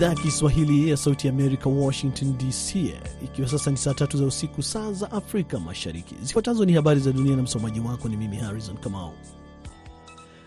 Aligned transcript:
idhaa 0.00 0.08
ya 0.08 0.14
Kiswahili 0.14 0.90
ya 0.90 0.96
Sauti 0.96 1.28
Amerika, 1.28 1.68
Washington 1.70 2.38
DC, 2.38 2.74
ikiwa 3.24 3.48
sasa 3.48 3.70
ni 3.70 3.76
saa 3.76 3.94
tatu 3.94 4.18
za 4.18 4.24
usiku, 4.26 4.62
saa 4.62 4.92
za 4.92 5.10
Afrika 5.12 5.58
Mashariki. 5.60 6.14
Zifuatazo 6.22 6.64
ni 6.64 6.72
habari 6.72 7.00
za 7.00 7.12
dunia 7.12 7.36
na 7.36 7.42
msomaji 7.42 7.80
wako 7.80 8.08
ni 8.08 8.16
mimi 8.16 8.36
Harrison 8.36 8.76
Kamau. 8.76 9.12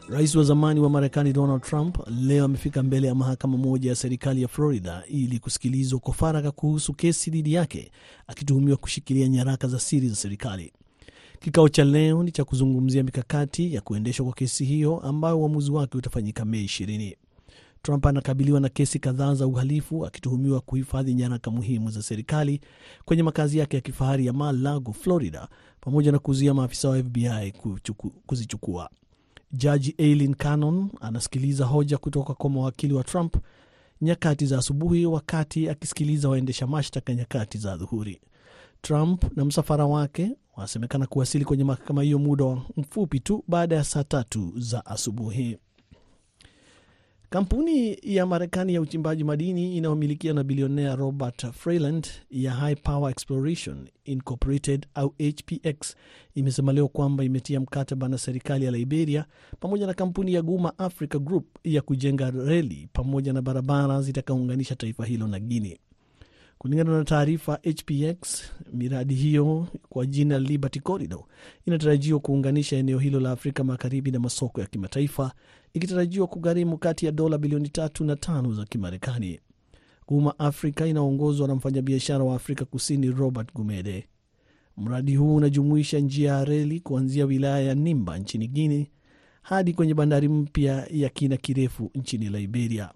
Rais 0.09 0.35
wa 0.35 0.43
zamani 0.43 0.79
wa 0.79 0.89
Marekani 0.89 1.33
Donald 1.33 1.61
Trump 1.61 1.97
leo 2.21 2.45
amefika 2.45 2.83
mbele 2.83 3.07
ya 3.07 3.15
mahakama 3.15 3.57
moja 3.57 3.89
ya 3.89 3.95
serikali 3.95 4.41
ya 4.41 4.47
Florida 4.47 5.03
ili 5.07 5.39
kusikilizwa 5.39 5.99
kwa 5.99 6.13
faragha 6.13 6.51
kuhusu 6.51 6.93
kesi 6.93 7.29
dhidi 7.31 7.53
yake, 7.53 7.91
akituhumiwa 8.27 8.77
kushikilia 8.77 9.27
nyaraka 9.27 9.67
za 9.67 9.79
siri 9.79 10.07
za 10.09 10.15
serikali. 10.15 10.73
Kikao 11.39 11.69
cha 11.69 11.83
leo 11.83 12.23
ni 12.23 12.31
cha 12.31 12.43
kuzungumzia 12.43 13.03
mikakati 13.03 13.73
ya 13.73 13.81
kuendeshwa 13.81 14.25
kwa 14.25 14.33
kesi 14.35 14.65
hiyo 14.65 14.99
ambayo 14.99 15.39
uamuzi 15.39 15.71
wake 15.71 15.97
utafanyika 15.97 16.45
Mei 16.45 16.63
ishirini. 16.63 17.15
Trump 17.85 18.05
anakabiliwa 18.05 18.59
na 18.59 18.69
kesi 18.69 18.99
kadhaa 18.99 19.33
za 19.35 19.47
uhalifu 19.47 20.05
akituhumiwa 20.05 20.61
kuhifadhi 20.61 21.13
nyaraka 21.13 21.51
muhimu 21.51 21.89
za 21.91 22.01
serikali 22.01 22.61
kwenye 23.05 23.23
makazi 23.23 23.57
yake 23.57 23.75
ya 23.77 23.81
kifahari 23.81 24.25
ya 24.25 24.33
Mar-a-Lago, 24.33 24.93
Florida, 24.93 25.47
pamoja 25.81 26.11
na 26.11 26.19
kuzuia 26.19 26.53
maafisa 26.53 26.89
wa 26.89 26.97
FBI 27.03 27.53
kuzichukua. 28.25 28.89
Jaji 29.51 29.95
Eileen 29.97 30.35
Cannon 30.35 30.89
anasikiliza 31.01 31.65
hoja 31.65 31.97
kutoka 31.97 32.33
kwa 32.33 32.49
mawakili 32.49 32.93
wa 32.93 33.03
Trump 33.03 33.35
nyakati 34.01 34.45
za 34.45 34.57
asubuhi, 34.57 35.05
wakati 35.05 35.69
akisikiliza 35.69 36.29
waendesha 36.29 36.67
mashtaka 36.67 37.13
nyakati 37.13 37.57
za 37.57 37.77
dhuhuri. 37.77 38.21
Trump 38.81 39.37
na 39.37 39.45
msafara 39.45 39.85
wake 39.85 40.35
wanasemekana 40.55 41.05
kuwasili 41.07 41.45
kwenye 41.45 41.63
mahakama 41.63 42.03
hiyo 42.03 42.19
muda 42.19 42.57
mfupi 42.77 43.19
tu 43.19 43.43
baada 43.47 43.75
ya 43.75 43.83
saa 43.83 44.03
tatu 44.03 44.53
za 44.57 44.85
asubuhi. 44.85 45.57
Kampuni 47.33 47.97
ya 48.03 48.25
Marekani 48.25 48.73
ya 48.73 48.81
uchimbaji 48.81 49.23
madini 49.23 49.77
inayomilikiwa 49.77 50.33
na 50.33 50.43
bilionea 50.43 50.95
Robert 50.95 51.51
Freeland 51.51 52.07
ya 52.31 52.51
High 52.51 52.75
Power 52.75 53.11
Exploration 53.11 53.87
Incorporated 54.05 54.87
au 54.93 55.09
HPX 55.09 55.95
imesema 56.35 56.73
leo 56.73 56.87
kwamba 56.87 57.23
imetia 57.23 57.59
mkataba 57.59 58.07
na 58.07 58.17
serikali 58.17 58.65
ya 58.65 58.71
Liberia 58.71 59.25
pamoja 59.59 59.87
na 59.87 59.93
kampuni 59.93 60.33
ya 60.33 60.41
Guma 60.41 60.77
Africa 60.79 61.15
Group 61.19 61.45
ya 61.63 61.81
kujenga 61.81 62.31
reli 62.31 62.89
pamoja 62.93 63.33
na 63.33 63.41
barabara 63.41 64.01
zitakaounganisha 64.01 64.75
taifa 64.75 65.05
hilo 65.05 65.27
na 65.27 65.39
Guinea. 65.39 65.77
Kulingana 66.63 66.97
na 66.97 67.03
taarifa 67.03 67.55
HPX, 67.63 68.43
miradi 68.73 69.13
hiyo 69.13 69.67
kwa 69.89 70.05
jina 70.05 70.39
Liberty 70.39 70.79
Corridor 70.79 71.23
inatarajiwa 71.65 72.19
kuunganisha 72.19 72.77
eneo 72.77 72.99
hilo 72.99 73.19
la 73.19 73.31
Afrika 73.31 73.63
Magharibi 73.63 74.11
na 74.11 74.19
masoko 74.19 74.61
ya 74.61 74.67
kimataifa, 74.67 75.31
ikitarajiwa 75.73 76.27
kugharimu 76.27 76.77
kati 76.77 77.05
ya 77.05 77.11
dola 77.11 77.37
bilioni 77.37 77.69
tatu 77.69 78.03
na 78.05 78.15
tano 78.15 78.53
za 78.53 78.65
Kimarekani. 78.65 79.39
Guma 80.07 80.39
Africa 80.39 80.81
inaongozwa 80.87 81.47
na 81.47 81.55
mfanyabiashara 81.55 82.23
wa 82.23 82.35
Afrika 82.35 82.65
Kusini 82.65 83.11
Robert 83.11 83.53
Gumede. 83.53 84.07
Mradi 84.77 85.15
huu 85.15 85.35
unajumuisha 85.35 85.99
njia 85.99 86.31
ya 86.31 86.45
reli 86.45 86.79
kuanzia 86.79 87.25
wilaya 87.25 87.59
ya 87.59 87.75
Nimba 87.75 88.17
nchini 88.17 88.47
Guinea 88.47 88.85
hadi 89.41 89.73
kwenye 89.73 89.93
bandari 89.93 90.27
mpya 90.29 90.87
ya 90.91 91.09
kina 91.09 91.37
kirefu 91.37 91.91
nchini 91.95 92.29
Liberia. 92.29 92.89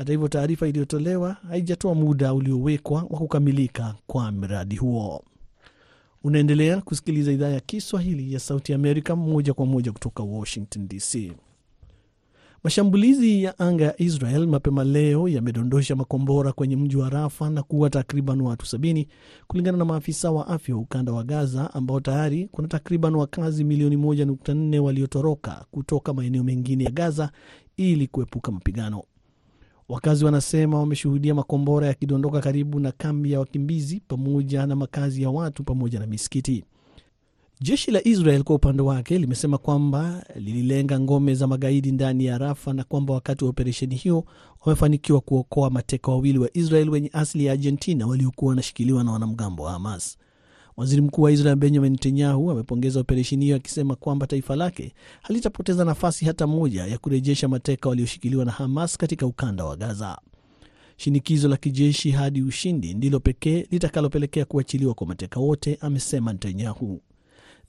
Hata 0.00 0.12
hivyo, 0.12 0.28
taarifa 0.28 0.68
iliyotolewa 0.68 1.32
haijatoa 1.48 1.94
muda 1.94 2.34
uliowekwa 2.34 2.96
wa 3.10 3.18
kukamilika 3.18 3.94
kwa 4.06 4.32
mradi 4.32 4.76
huo. 4.76 5.24
Unaendelea 6.24 6.80
kusikiliza 6.80 7.32
idhaa 7.32 7.48
ya 7.48 7.60
Kiswahili 7.60 8.32
ya 8.32 8.40
Sauti 8.40 8.74
Amerika 8.74 9.16
moja 9.16 9.54
kwa 9.54 9.66
moja 9.66 9.92
kutoka 9.92 10.22
Washington 10.22 10.88
DC. 10.88 11.32
Mashambulizi 12.64 13.42
ya 13.42 13.58
anga 13.58 13.84
ya 13.84 14.02
Israel 14.02 14.46
mapema 14.46 14.84
leo 14.84 15.28
yamedondosha 15.28 15.96
makombora 15.96 16.52
kwenye 16.52 16.76
mji 16.76 16.96
wa 16.96 17.10
Rafa 17.10 17.50
na 17.50 17.62
kuua 17.62 17.90
takriban 17.90 18.40
watu 18.40 18.66
sabini 18.66 19.08
kulingana 19.46 19.78
na 19.78 19.84
maafisa 19.84 20.30
wa 20.30 20.46
afya 20.48 20.74
wa 20.74 20.80
ukanda 20.80 21.12
wa 21.12 21.24
Gaza, 21.24 21.74
ambao 21.74 22.00
tayari 22.00 22.48
kuna 22.52 22.68
takriban 22.68 23.14
wakazi 23.14 23.64
milioni 23.64 23.96
1.4 23.96 24.78
waliotoroka 24.78 25.64
kutoka 25.70 26.14
maeneo 26.14 26.44
mengine 26.44 26.84
ya 26.84 26.90
Gaza 26.90 27.30
ili 27.76 28.06
kuepuka 28.06 28.52
mapigano. 28.52 29.02
Wakazi 29.90 30.24
wanasema 30.24 30.78
wameshuhudia 30.78 31.34
makombora 31.34 31.86
yakidondoka 31.86 32.40
karibu 32.40 32.80
na 32.80 32.92
kambi 32.92 33.32
ya 33.32 33.40
wakimbizi 33.40 34.00
pamoja 34.08 34.66
na 34.66 34.76
makazi 34.76 35.22
ya 35.22 35.30
watu 35.30 35.64
pamoja 35.64 36.00
na 36.00 36.06
misikiti. 36.06 36.64
Jeshi 37.60 37.90
la 37.90 38.06
Israel 38.08 38.42
kwa 38.42 38.56
upande 38.56 38.82
wake 38.82 39.18
limesema 39.18 39.58
kwamba 39.58 40.24
lililenga 40.36 41.00
ngome 41.00 41.34
za 41.34 41.46
magaidi 41.46 41.92
ndani 41.92 42.24
ya 42.24 42.38
Rafa 42.38 42.72
na 42.72 42.84
kwamba 42.84 43.14
wakati 43.14 43.44
wa 43.44 43.50
operesheni 43.50 43.94
hiyo 43.94 44.24
wamefanikiwa 44.64 45.20
kuokoa 45.20 45.70
mateka 45.70 46.10
wawili 46.12 46.38
wa 46.38 46.50
Israel 46.56 46.90
wenye 46.90 47.10
asili 47.12 47.44
ya 47.44 47.52
Argentina 47.52 48.06
waliokuwa 48.06 48.48
wanashikiliwa 48.48 49.04
na 49.04 49.12
wanamgambo 49.12 49.62
wa 49.62 49.72
Hamas. 49.72 50.18
Waziri 50.80 51.02
mkuu 51.02 51.22
wa 51.22 51.32
Israel 51.32 51.56
Benjamin 51.56 51.92
Netanyahu 51.92 52.50
amepongeza 52.50 53.00
operesheni 53.00 53.44
hiyo 53.44 53.56
akisema 53.56 53.96
kwamba 53.96 54.26
taifa 54.26 54.56
lake 54.56 54.92
halitapoteza 55.22 55.84
nafasi 55.84 56.24
hata 56.24 56.46
moja 56.46 56.86
ya 56.86 56.98
kurejesha 56.98 57.48
mateka 57.48 57.88
walioshikiliwa 57.88 58.44
na 58.44 58.52
Hamas 58.52 58.96
katika 58.96 59.26
ukanda 59.26 59.64
wa 59.64 59.76
Gaza. 59.76 60.18
Shinikizo 60.96 61.48
la 61.48 61.56
kijeshi 61.56 62.10
hadi 62.10 62.42
ushindi 62.42 62.94
ndilo 62.94 63.20
pekee 63.20 63.66
litakalopelekea 63.70 64.44
kuachiliwa 64.44 64.94
kwa 64.94 65.06
mateka 65.06 65.40
wote, 65.40 65.78
amesema 65.80 66.32
Netanyahu. 66.32 67.00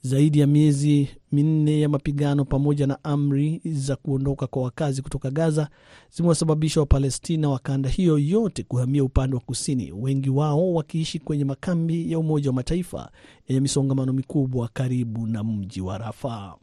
Zaidi 0.04 0.38
ya 0.40 0.46
miezi 0.46 1.08
minne 1.32 1.80
ya 1.80 1.88
mapigano 1.88 2.44
pamoja 2.44 2.86
na 2.86 3.04
amri 3.04 3.60
za 3.64 3.96
kuondoka 3.96 4.46
kwa 4.46 4.62
wakazi 4.62 5.02
kutoka 5.02 5.30
Gaza 5.30 5.68
zimewasababisha 6.16 6.80
Wapalestina 6.80 7.48
wa 7.48 7.58
kanda 7.58 7.88
hiyo 7.88 8.18
yote 8.18 8.62
kuhamia 8.62 9.04
upande 9.04 9.36
wa 9.36 9.40
kusini, 9.42 9.92
wengi 9.92 10.30
wao 10.30 10.74
wakiishi 10.74 11.18
kwenye 11.18 11.44
makambi 11.44 12.12
ya 12.12 12.18
Umoja 12.18 12.50
wa 12.50 12.54
Mataifa 12.54 13.10
yenye 13.48 13.60
misongamano 13.60 14.12
mikubwa 14.12 14.68
karibu 14.72 15.26
na 15.26 15.44
mji 15.44 15.80
wa 15.80 15.98
Rafa. 15.98 16.54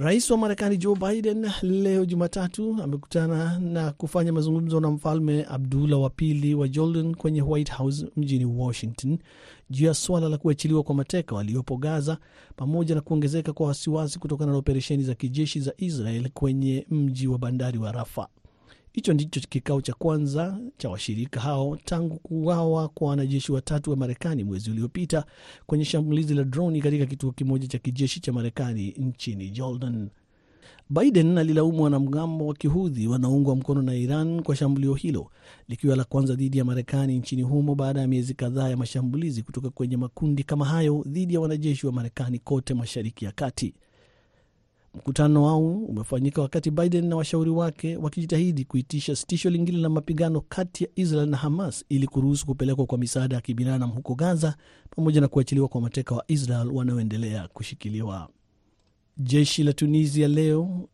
Rais 0.00 0.30
wa 0.30 0.36
Marekani 0.38 0.76
Joe 0.76 0.94
Biden 0.96 1.50
leo 1.62 2.04
Jumatatu 2.04 2.76
amekutana 2.82 3.58
na 3.58 3.92
kufanya 3.92 4.32
mazungumzo 4.32 4.80
na 4.80 4.90
Mfalme 4.90 5.44
Abdullah 5.48 6.00
wa 6.00 6.10
pili 6.10 6.54
wa 6.54 6.68
Jordan 6.68 7.14
kwenye 7.14 7.42
White 7.42 7.72
House 7.72 8.06
mjini 8.16 8.44
Washington 8.44 9.18
juu 9.70 9.86
ya 9.86 9.94
suala 9.94 10.28
la 10.28 10.38
kuachiliwa 10.38 10.82
kwa 10.82 10.94
mateka 10.94 11.34
waliopo 11.34 11.76
Gaza 11.76 12.18
pamoja 12.56 12.94
na 12.94 13.00
kuongezeka 13.00 13.52
kwa 13.52 13.66
wasiwasi 13.66 14.18
kutokana 14.18 14.52
na 14.52 14.58
operesheni 14.58 15.02
za 15.02 15.14
kijeshi 15.14 15.60
za 15.60 15.72
Israel 15.76 16.28
kwenye 16.30 16.86
mji 16.90 17.26
wa 17.28 17.38
bandari 17.38 17.78
wa 17.78 17.92
Rafa. 17.92 18.28
Hicho 18.98 19.12
ndicho 19.14 19.40
kikao 19.48 19.80
cha 19.80 19.94
kwanza 19.94 20.58
cha 20.78 20.88
washirika 20.88 21.40
hao 21.40 21.76
tangu 21.84 22.18
kuuawa 22.18 22.88
kwa 22.88 23.08
wanajeshi 23.08 23.52
watatu 23.52 23.90
wa 23.90 23.96
Marekani 23.96 24.44
mwezi 24.44 24.70
uliopita 24.70 25.24
kwenye 25.66 25.84
shambulizi 25.84 26.34
la 26.34 26.44
droni 26.44 26.80
katika 26.82 27.06
kituo 27.06 27.32
kimoja 27.32 27.66
cha 27.68 27.78
kijeshi 27.78 28.20
cha 28.20 28.32
Marekani 28.32 28.88
nchini 28.98 29.50
Jordan. 29.50 30.08
Biden 30.90 31.38
alilaumu 31.38 31.82
wanamgambo 31.82 32.46
wa 32.46 32.54
kihudhi 32.54 33.06
wanaoungwa 33.06 33.56
mkono 33.56 33.82
na 33.82 33.94
Iran 33.94 34.42
kwa 34.42 34.56
shambulio 34.56 34.94
hilo, 34.94 35.30
likiwa 35.68 35.96
la 35.96 36.04
kwanza 36.04 36.34
dhidi 36.34 36.58
ya 36.58 36.64
Marekani 36.64 37.18
nchini 37.18 37.42
humo 37.42 37.74
baada 37.74 38.00
ya 38.00 38.08
miezi 38.08 38.34
kadhaa 38.34 38.68
ya 38.68 38.76
mashambulizi 38.76 39.42
kutoka 39.42 39.70
kwenye 39.70 39.96
makundi 39.96 40.42
kama 40.42 40.64
hayo 40.64 41.04
dhidi 41.06 41.34
ya 41.34 41.40
wanajeshi 41.40 41.86
wa 41.86 41.92
Marekani 41.92 42.38
kote 42.38 42.74
Mashariki 42.74 43.24
ya 43.24 43.32
Kati. 43.32 43.74
Mkutano 44.94 45.42
wao 45.44 45.72
umefanyika 45.72 46.42
wakati 46.42 46.70
Biden 46.70 47.06
na 47.06 47.16
washauri 47.16 47.50
wake 47.50 47.96
wakijitahidi 47.96 48.64
kuitisha 48.64 49.16
sitisho 49.16 49.50
lingine 49.50 49.78
la 49.78 49.88
mapigano 49.88 50.40
kati 50.40 50.84
ya 50.84 50.90
Israel 50.96 51.28
na 51.28 51.36
Hamas 51.36 51.84
ili 51.88 52.06
kuruhusu 52.06 52.46
kupelekwa 52.46 52.86
kwa 52.86 52.98
misaada 52.98 53.36
ya 53.36 53.42
kibinadamu 53.42 53.92
huko 53.94 54.14
Gaza 54.14 54.56
pamoja 54.90 55.20
na 55.20 55.28
kuachiliwa 55.28 55.68
kwa 55.68 55.80
mateka 55.80 56.14
wa 56.14 56.24
Israel 56.28 56.68
wanaoendelea 56.72 57.48
kushikiliwa. 57.48 58.28
Jeshi 59.16 59.62
la 59.62 59.72
Tunisia 59.72 60.28
leo 60.28 60.88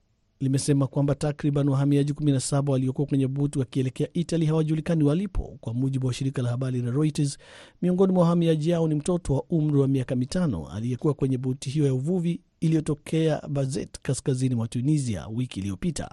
limesema 0.44 0.86
kwamba 0.86 1.14
takriban 1.14 1.68
wahamiaji 1.68 2.12
17 2.12 2.70
waliokuwa 2.70 3.06
kwenye 3.06 3.28
boti 3.28 3.58
wakielekea 3.58 4.08
Italy 4.12 4.46
hawajulikani 4.46 5.04
walipo, 5.04 5.56
kwa 5.60 5.74
mujibu 5.74 6.06
wa 6.06 6.12
shirika 6.12 6.42
la 6.42 6.50
habari 6.50 6.82
la 6.82 6.90
Reuters. 6.90 7.38
Miongoni 7.82 8.12
mwa 8.12 8.22
wahamiaji 8.22 8.70
hao 8.70 8.88
ni 8.88 8.94
mtoto 8.94 9.34
wa 9.34 9.42
umri 9.50 9.78
wa 9.80 9.88
miaka 9.88 10.16
mitano 10.16 10.68
aliyekuwa 10.68 11.14
kwenye 11.14 11.38
boti 11.38 11.70
hiyo 11.70 11.86
ya 11.86 11.94
uvuvi 11.94 12.40
iliyotokea 12.60 13.42
Bazet, 13.48 13.98
kaskazini 14.02 14.54
mwa 14.54 14.68
Tunisia 14.68 15.26
wiki 15.28 15.60
iliyopita. 15.60 16.08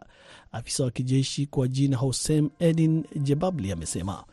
Afisa 0.52 0.84
wa 0.84 0.92
kijeshi 0.92 1.46
kwa 1.46 1.68
jina 1.68 1.98
Hosem 1.98 2.50
Edin 2.60 3.04
Jebabli 3.16 3.72
amesema 3.72 4.24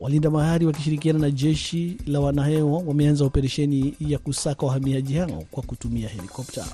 walinda 0.00 0.30
bahari 0.30 0.66
wakishirikiana 0.66 1.18
na 1.18 1.30
jeshi 1.30 1.96
la 2.06 2.20
wanahewa 2.20 2.78
wameanza 2.86 3.24
operesheni 3.24 3.94
ya 4.00 4.18
kusaka 4.18 4.66
wahamiaji 4.66 5.14
hao 5.14 5.44
kwa 5.50 5.62
kutumia 5.62 6.08
helikopta. 6.08 6.66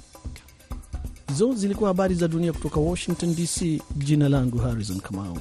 Hizo 1.28 1.52
zilikuwa 1.54 1.88
habari 1.88 2.14
za 2.14 2.28
dunia 2.28 2.52
kutoka 2.52 2.80
Washington 2.80 3.34
DC. 3.34 3.82
Jina 3.96 4.28
langu 4.28 4.58
Harrison 4.58 5.00
Kamau. 5.00 5.38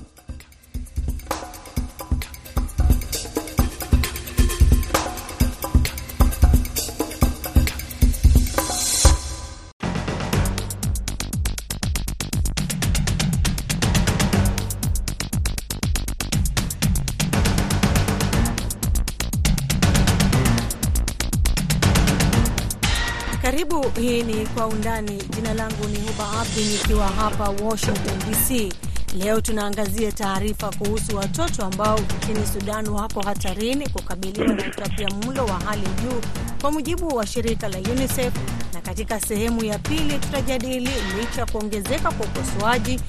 Kwa 24.55 24.67
Undani. 24.67 25.23
Jina 25.35 25.53
langu 25.53 25.87
ni 25.87 25.99
Huba 25.99 26.39
Abdi 26.41 26.61
nikiwa 26.63 27.07
hapa 27.07 27.49
Washington 27.49 28.19
DC. 28.19 28.73
Leo 29.17 29.41
tunaangazia 29.41 30.11
taarifa 30.11 30.69
kuhusu 30.77 31.15
watoto 31.17 31.65
ambao 31.65 31.99
nchini 31.99 32.45
Sudan 32.53 32.87
wako 32.87 33.21
hatarini 33.21 33.89
kukabiliwa 33.89 34.47
na 34.47 34.65
utapia 34.67 35.07
mlo 35.09 35.45
wa 35.45 35.59
hali 35.59 35.81
juu 36.03 36.21
kwa 36.61 36.71
mujibu 36.71 37.07
wa 37.15 37.27
shirika 37.27 37.67
la 37.69 37.77
UNICEF, 37.77 38.33
na 38.73 38.81
katika 38.81 39.19
sehemu 39.19 39.63
ya 39.65 39.79
pili 39.79 40.13
tutajadili 40.19 40.89
licha 41.19 41.45
kuongezeka 41.45 42.11
kwa 42.11 42.25
ukosoaji, 42.25 42.99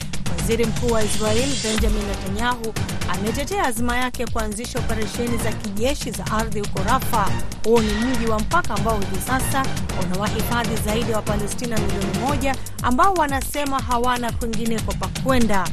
waziri 0.49 0.67
mkuu 0.67 0.93
wa 0.95 1.03
Israel 1.05 1.49
Benjamin 1.63 2.03
Netanyahu 2.07 2.75
ametetea 3.09 3.65
azima 3.65 3.97
yake 3.97 4.27
kuanzisha 4.27 4.79
operesheni 4.79 5.39
za 5.39 5.53
kijeshi 5.53 6.11
za 6.11 6.27
ardhi 6.27 6.61
huko 6.61 6.79
Rafa. 6.87 7.29
Huo 7.65 7.81
ni 7.83 7.93
mji 7.93 8.27
wa 8.27 8.39
mpaka 8.39 8.75
ambao 8.75 9.01
hivi 9.01 9.21
sasa 9.27 9.67
unawahifadhi 10.05 10.77
zaidi 10.77 11.11
ya 11.11 11.17
wa 11.17 11.17
Wapalestina 11.17 11.77
milioni 11.79 12.19
moja 12.19 12.55
ambao 12.83 13.15
wanasema 13.15 13.79
hawana 13.81 14.33
kwingineko 14.33 14.93
pa 14.93 15.09
kwenda. 15.25 15.69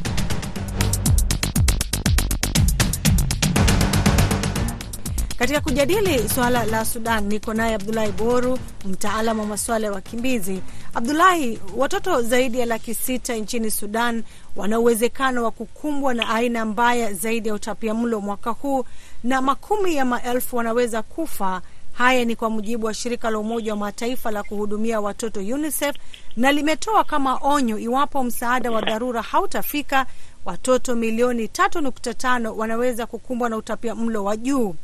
Katika 5.45 5.61
kujadili 5.61 6.29
suala 6.29 6.65
la 6.65 6.85
Sudan 6.85 7.23
niko 7.27 7.53
naye 7.53 7.75
Abdulahi 7.75 8.11
Boru, 8.11 8.59
mtaalamu 8.85 9.41
wa 9.41 9.47
masuala 9.47 9.87
ya 9.87 9.93
wakimbizi. 9.93 10.61
Abdulahi, 10.93 11.59
watoto 11.77 12.21
zaidi 12.21 12.59
ya 12.59 12.65
laki 12.65 12.93
sita 12.93 13.35
nchini 13.35 13.71
Sudan 13.71 14.23
wana 14.55 14.79
uwezekano 14.79 15.43
wa 15.43 15.51
kukumbwa 15.51 16.13
na 16.13 16.29
aina 16.29 16.65
mbaya 16.65 17.13
zaidi 17.13 17.47
ya 17.49 17.53
utapiamlo 17.55 18.21
mwaka 18.21 18.49
huu 18.49 18.85
na 19.23 19.41
makumi 19.41 19.95
ya 19.95 20.05
maelfu 20.05 20.55
wanaweza 20.57 21.01
kufa. 21.01 21.61
Haya 21.93 22.25
ni 22.25 22.35
kwa 22.35 22.49
mujibu 22.49 22.85
wa 22.85 22.93
shirika 22.93 23.29
la 23.29 23.39
Umoja 23.39 23.71
wa 23.71 23.77
Mataifa 23.77 24.31
la 24.31 24.43
kuhudumia 24.43 25.01
watoto 25.01 25.39
UNICEF, 25.39 25.95
na 26.37 26.51
limetoa 26.51 27.03
kama 27.03 27.39
onyo, 27.41 27.77
iwapo 27.77 28.23
msaada 28.23 28.71
wa 28.71 28.81
dharura 28.81 29.21
hautafika, 29.21 30.05
watoto 30.45 30.95
milioni 30.95 31.47
tatu 31.47 31.81
nukta 31.81 32.13
tano 32.13 32.55
wanaweza 32.55 33.05
kukumbwa 33.05 33.49
na 33.49 33.57
utapia 33.57 33.95
mlo 33.95 34.23
wa 34.23 34.37
juu. 34.37 34.75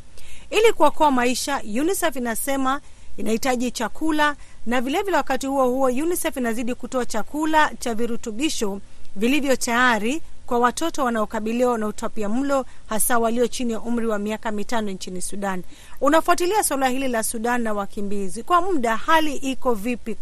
Ili 0.52 0.74
kuokoa 0.74 1.12
maisha, 1.12 1.62
UNICEF 1.82 2.16
inasema 2.16 2.82
inahitaji 3.18 3.72
chakula 3.72 4.36
na 4.66 4.82
vilevile 4.82 5.04
vile, 5.04 5.18
wakati 5.18 5.48
huo 5.48 5.68
huo 5.70 5.86
UNICEF 5.88 6.38
inazidi 6.38 6.76
kutoa 6.76 7.06
chakula 7.06 7.72
cha 7.80 7.96
virutubisho 7.96 8.82
vilivyo 9.16 9.56
tayari 9.56 10.22
kwa 10.46 10.60
watoto 10.60 11.04
wanaokabiliwa 11.06 11.78
na 11.78 11.88
utapia 11.88 12.30
mlo, 12.30 12.66
hasa 12.90 13.20
walio 13.20 13.48
chini 13.48 13.74
ya 13.74 13.82
umri 13.82 14.08
wa 14.08 14.20
miaka 14.20 14.52
mitano 14.52 14.92
nchini 14.92 15.22
Sudan. 15.22 15.64
Unafuatilia 16.02 16.64
suala 16.64 16.88
hili 16.88 17.08
la 17.08 17.24
Sudan 17.24 17.62
na 17.62 17.74
wakimbizi 17.74 18.44
kwa 18.44 18.62
muda, 18.62 18.96
hali 18.96 19.36
iko 19.36 19.74
vipi 19.74 20.16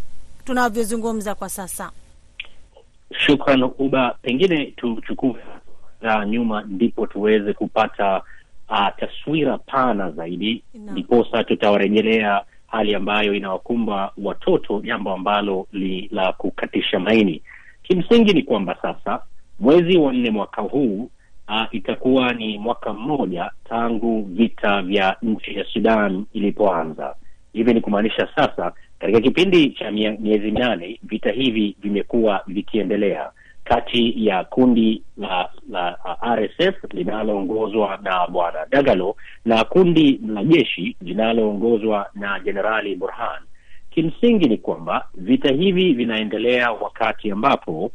tunavyozungumza 0.44 1.34
kwa 1.34 1.48
sasa? 1.48 1.90
Shukran 3.26 3.62
Uba, 3.78 4.18
pengine 4.22 4.66
tuchukue 4.66 5.36
za 6.02 6.26
nyuma 6.26 6.62
ndipo 6.62 7.06
tuweze 7.06 7.52
kupata 7.52 8.22
Uh, 8.70 8.88
taswira 8.96 9.58
pana 9.58 10.10
zaidi 10.10 10.62
ndiposa 10.74 11.44
tutawarejelea 11.44 12.42
hali 12.66 12.94
ambayo 12.94 13.34
inawakumba 13.34 14.12
watoto, 14.22 14.80
jambo 14.80 15.12
ambalo 15.12 15.66
ni 15.72 16.08
la 16.12 16.32
kukatisha 16.32 16.98
maini. 16.98 17.42
Kimsingi 17.82 18.32
ni 18.32 18.42
kwamba 18.42 18.76
sasa 18.82 19.22
mwezi 19.60 19.98
wa 19.98 20.12
nne 20.12 20.30
mwaka 20.30 20.62
huu 20.62 21.10
uh, 21.48 21.64
itakuwa 21.70 22.32
ni 22.32 22.58
mwaka 22.58 22.92
mmoja 22.92 23.50
tangu 23.68 24.22
vita 24.22 24.82
vya 24.82 25.16
nchi 25.22 25.54
ya 25.58 25.64
Sudan 25.64 26.24
ilipoanza. 26.32 27.14
Hivi 27.52 27.74
ni 27.74 27.80
kumaanisha 27.80 28.28
sasa 28.36 28.72
katika 28.98 29.20
kipindi 29.20 29.70
cha 29.70 29.90
miezi 29.90 30.50
minane 30.50 30.98
vita 31.02 31.30
hivi 31.32 31.76
vimekuwa 31.82 32.42
vikiendelea 32.46 33.30
kati 33.70 34.26
ya 34.26 34.44
kundi 34.44 35.02
la 35.16 35.48
la 35.70 35.98
RSF 36.36 36.74
linaloongozwa 36.90 37.98
na 38.02 38.26
bwana 38.26 38.66
Dagalo 38.70 39.16
na 39.44 39.64
kundi 39.64 40.20
la 40.26 40.44
jeshi 40.44 40.96
linaloongozwa 41.00 42.06
na 42.14 42.40
Jenerali 42.40 42.96
Burhan. 42.96 43.42
Kimsingi 43.90 44.48
ni 44.48 44.58
kwamba 44.58 45.08
vita 45.14 45.52
hivi 45.52 45.92
vinaendelea 45.92 46.72
wakati 46.72 47.30
ambapo 47.30 47.90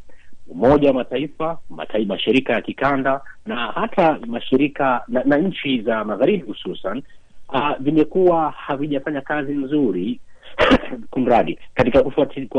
Umoja 0.47 0.87
wa 0.87 0.93
Mataifa, 0.93 1.57
mataifa, 1.69 2.13
mashirika 2.13 2.53
ya 2.53 2.61
kikanda 2.61 3.21
na 3.45 3.55
hata 3.71 4.19
mashirika 4.27 5.03
na, 5.07 5.23
na 5.23 5.37
nchi 5.37 5.81
za 5.81 6.03
magharibi 6.03 6.43
hususan 6.47 7.03
uh, 7.49 7.71
vimekuwa 7.79 8.51
havijafanya 8.51 9.21
kazi 9.21 9.53
nzuri 9.53 10.19
kumradi 11.11 11.59
katika 11.73 12.03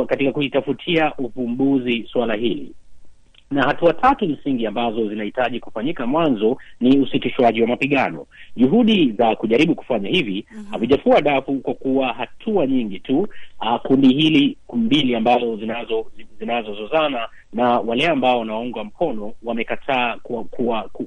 katika 0.06 0.32
kuitafutia 0.32 1.12
uvumbuzi 1.18 2.08
suala 2.12 2.34
hili 2.34 2.74
na 3.50 3.62
hatua 3.62 3.92
tatu 3.92 4.26
msingi 4.28 4.66
ambazo 4.66 5.08
zinahitaji 5.08 5.60
kufanyika. 5.60 6.06
Mwanzo 6.06 6.56
ni 6.80 6.98
usitishwaji 6.98 7.62
wa 7.62 7.68
mapigano. 7.68 8.26
Juhudi 8.56 9.12
za 9.12 9.36
kujaribu 9.36 9.74
kufanya 9.74 10.08
hivi 10.08 10.46
havijafua 10.70 11.20
dafu 11.20 11.54
kwa 11.60 11.74
kuwa 11.74 12.12
hatua 12.12 12.66
nyingi 12.66 12.98
tu 13.00 13.28
uh, 13.60 13.76
kundi 13.82 14.14
hili 14.14 14.56
mbili 14.74 15.14
ambazo 15.16 15.56
zinazo 15.56 16.06
zinazozozana 16.38 17.28
na 17.52 17.78
wale 17.80 18.06
ambao 18.08 18.38
wanaunga 18.38 18.84
mkono 18.84 19.32
wamekataa 19.42 20.16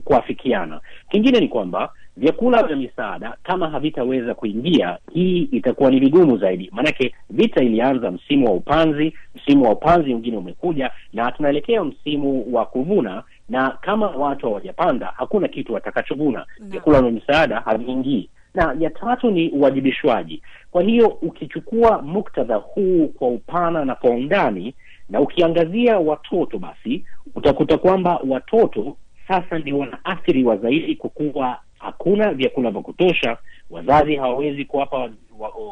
kuafikiana. 0.03 0.81
Kingine 1.11 1.39
ni 1.39 1.47
kwamba 1.47 1.93
vyakula 2.19 2.63
vya 2.63 2.75
misaada 2.75 3.37
kama 3.43 3.69
havitaweza 3.69 4.33
kuingia, 4.33 4.97
hii 5.13 5.41
itakuwa 5.41 5.91
ni 5.91 5.99
vigumu 5.99 6.37
zaidi, 6.37 6.69
maanake 6.73 7.15
vita 7.29 7.63
ilianza 7.63 8.11
msimu 8.11 8.45
wa 8.47 8.53
upanzi. 8.53 9.13
Msimu 9.35 9.63
wa 9.65 9.71
upanzi 9.71 10.09
mwingine 10.11 10.37
umekuja 10.37 10.91
na 11.13 11.31
tunaelekea 11.31 11.83
msimu 11.83 12.45
wa 12.55 12.65
kuvuna, 12.65 13.23
na 13.49 13.69
kama 13.81 14.07
watu 14.07 14.45
hawajapanda 14.47 15.13
hakuna 15.17 15.47
kitu 15.47 15.73
watakachovuna. 15.73 16.45
Vyakula 16.59 17.01
vya 17.01 17.11
misaada 17.11 17.59
haviingii. 17.59 18.29
Na 18.53 18.75
ya 18.79 18.89
tatu 18.89 19.31
ni 19.31 19.49
uwajibishwaji. 19.49 20.41
Kwa 20.71 20.83
hiyo 20.83 21.07
ukichukua 21.07 22.01
muktadha 22.01 22.55
huu 22.55 23.07
kwa 23.07 23.27
upana 23.27 23.85
na 23.85 23.95
kwa 23.95 24.09
undani 24.09 24.73
na 25.09 25.21
ukiangazia 25.21 25.99
watoto, 25.99 26.57
basi 26.59 27.05
utakuta 27.35 27.77
kwamba 27.77 28.19
watoto 28.27 28.97
sasa 29.27 29.59
ndio 29.59 29.77
wanaathiriwa 29.79 30.57
zaidi 30.57 30.95
kwa 30.95 31.09
kuwa 31.09 31.57
hakuna 31.79 32.33
vyakula 32.33 32.71
vya 32.71 32.81
kutosha. 32.81 33.37
Wazazi 33.69 34.15
hawawezi 34.15 34.65
kuwapa 34.65 35.09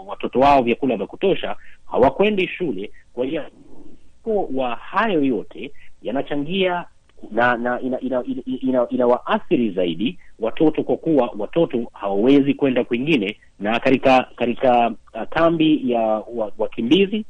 watoto 0.08 0.40
wao 0.40 0.62
vyakula 0.64 0.98
vya 0.98 1.08
kutosha, 1.08 1.56
hawakwendi 1.92 2.48
shule. 2.48 2.92
Kwa 3.14 3.26
hiyo 3.26 3.44
wa 4.54 4.76
hayo 4.76 5.24
yote 5.24 5.72
yanachangia 6.02 6.86
na 7.32 7.58
na 7.58 7.80
inawaathiri 7.82 8.42
ina, 8.62 8.88
ina, 8.90 9.08
ina 9.60 9.72
zaidi 9.76 10.18
watoto 10.40 10.84
kwa 10.84 10.98
kuwa 10.98 11.34
watoto 11.38 11.92
hawawezi 11.94 12.54
kwenda 12.54 12.84
kwingine, 12.84 13.38
na 13.60 13.80
katika 13.80 14.24
katika 14.36 14.88
uh, 15.14 15.24
kambi 15.30 15.92
ya 15.92 16.24
wakimbizi 16.58 17.26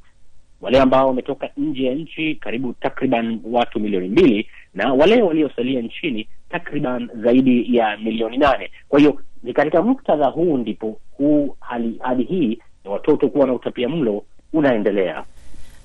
wale 0.62 0.80
ambao 0.80 1.08
wametoka 1.08 1.50
nje 1.58 1.84
ya 1.86 1.94
nchi 1.96 2.36
karibu 2.36 2.74
takriban 2.74 3.40
watu 3.44 3.80
milioni 3.80 4.08
mbili 4.08 4.50
na 4.74 4.94
wale 4.94 5.22
waliosalia 5.22 5.82
nchini 5.82 6.28
takriban 6.50 7.10
zaidi 7.24 7.76
ya 7.78 7.98
milioni 7.98 8.38
nane. 8.38 8.72
Kwa 8.90 9.00
hiyo 9.00 9.22
ni 9.44 9.54
katika 9.54 9.82
muktadha 9.82 10.26
huu 10.28 10.58
ndipo 10.58 11.00
huu 11.12 11.56
hali, 11.60 12.00
hadi 12.04 12.24
hii 12.24 12.60
ya 12.86 12.92
watoto 12.92 13.30
kuwa 13.30 13.48
na 13.48 13.54
utapia 13.54 13.90
mlo 13.90 14.24
unaendelea. 14.54 15.24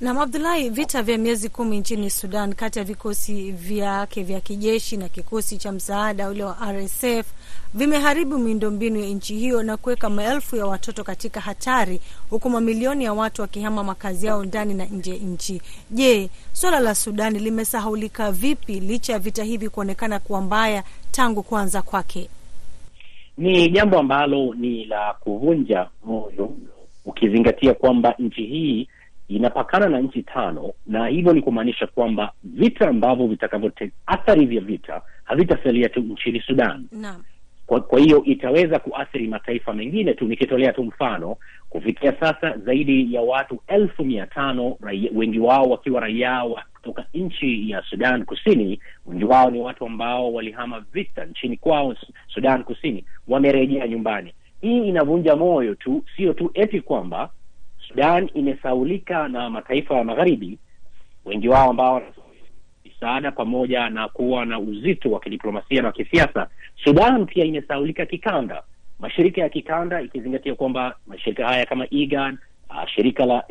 Nam 0.02 0.18
Abdulahi, 0.18 0.70
vita 0.70 1.02
vya 1.02 1.18
miezi 1.18 1.48
kumi 1.48 1.78
nchini 1.78 2.10
Sudan 2.10 2.54
kati 2.54 2.78
ya 2.78 2.84
vikosi 2.84 3.52
vyake 3.52 4.22
vya 4.22 4.40
kijeshi 4.40 4.96
na 4.96 5.08
kikosi 5.08 5.58
cha 5.58 5.72
msaada 5.72 6.28
ule 6.28 6.44
wa 6.44 6.56
RSF 6.72 7.26
vimeharibu 7.74 8.38
miundombinu 8.38 9.00
ya 9.00 9.06
nchi 9.06 9.34
hiyo 9.36 9.62
na 9.62 9.76
kuweka 9.76 10.10
maelfu 10.10 10.56
ya 10.56 10.66
watoto 10.66 11.04
katika 11.04 11.40
hatari, 11.40 12.00
huku 12.30 12.50
mamilioni 12.50 13.04
ya 13.04 13.12
watu 13.12 13.42
wakihama 13.42 13.84
makazi 13.84 14.26
yao 14.26 14.44
ndani 14.44 14.74
na 14.74 14.84
nje 14.84 15.10
ya 15.10 15.16
nchi. 15.16 15.62
Je, 15.90 16.30
suala 16.52 16.80
la 16.80 16.94
Sudani 16.94 17.38
limesahaulika 17.38 18.32
vipi 18.32 18.80
licha 18.80 19.12
ya 19.12 19.18
vita 19.18 19.44
hivi 19.44 19.68
kuonekana 19.68 20.18
kuwa 20.18 20.40
mbaya 20.40 20.82
tangu 21.10 21.42
kuanza 21.42 21.82
kwake? 21.82 22.28
Ni 23.38 23.68
jambo 23.70 23.98
ambalo 23.98 24.54
ni 24.54 24.84
la 24.84 25.14
kuvunja 25.20 25.88
moyo 26.04 26.52
ukizingatia 27.04 27.74
kwamba 27.74 28.14
nchi 28.18 28.46
hii 28.46 28.88
inapakana 29.36 29.88
na 29.88 30.00
nchi 30.00 30.22
tano, 30.22 30.72
na 30.86 31.06
hivyo 31.06 31.32
ni 31.32 31.42
kumaanisha 31.42 31.86
kwamba 31.86 32.32
vita 32.44 32.88
ambavyo 32.88 33.26
vitakavyote 33.26 33.90
athari 34.06 34.46
vya 34.46 34.60
vita 34.60 35.02
havitasalia 35.24 35.88
tu 35.88 36.00
nchini 36.00 36.40
Sudan. 36.40 36.86
Naam. 36.92 37.22
Kwa, 37.66 37.80
kwa 37.80 38.00
hiyo 38.00 38.24
itaweza 38.24 38.78
kuathiri 38.78 39.28
mataifa 39.28 39.72
mengine 39.74 40.14
tu. 40.14 40.24
Nikitolea 40.24 40.72
tu 40.72 40.84
mfano, 40.84 41.36
kufikia 41.70 42.12
sasa 42.20 42.58
zaidi 42.58 43.14
ya 43.14 43.20
watu 43.20 43.60
elfu 43.66 44.04
mia 44.04 44.26
tano 44.26 44.76
wengi 45.14 45.38
wao 45.38 45.64
wakiwa 45.70 46.00
raia 46.00 46.44
wa 46.44 46.62
kutoka 46.74 47.04
nchi 47.14 47.70
ya 47.70 47.82
Sudan 47.90 48.24
Kusini. 48.24 48.80
Wengi 49.06 49.24
wao 49.24 49.50
ni 49.50 49.60
watu 49.60 49.86
ambao 49.86 50.32
walihama 50.32 50.84
vita 50.92 51.24
nchini 51.24 51.56
kwao 51.56 51.94
Sudan 52.34 52.64
Kusini, 52.64 53.04
wamerejea 53.28 53.88
nyumbani. 53.88 54.34
Hii 54.60 54.88
inavunja 54.88 55.36
moyo 55.36 55.74
tu, 55.74 56.04
sio 56.16 56.32
tu 56.32 56.50
eti 56.54 56.80
kwamba 56.80 57.30
Sudan 57.92 58.30
imesaulika 58.34 59.28
na 59.28 59.50
mataifa 59.50 59.94
ya 59.94 60.04
magharibi, 60.04 60.58
wengi 61.24 61.48
wao 61.48 61.70
ambao 61.70 62.02
misaada 62.84 63.32
pamoja 63.32 63.90
na 63.90 64.08
kuwa 64.08 64.46
na 64.46 64.58
uzito 64.58 65.10
wa 65.10 65.20
kidiplomasia 65.20 65.82
na 65.82 65.92
kisiasa. 65.92 66.48
Sudan 66.84 67.26
pia 67.26 67.44
imesaulika 67.44 68.06
kikanda, 68.06 68.62
mashirika 69.00 69.40
ya 69.40 69.48
kikanda, 69.48 70.00
ikizingatia 70.02 70.54
kwamba 70.54 70.96
mashirika 71.06 71.46
haya 71.46 71.66
kama 71.66 71.86
IGAD, 71.90 72.36
uh, 72.70 72.86
shirika 72.94 73.26
la 73.26 73.44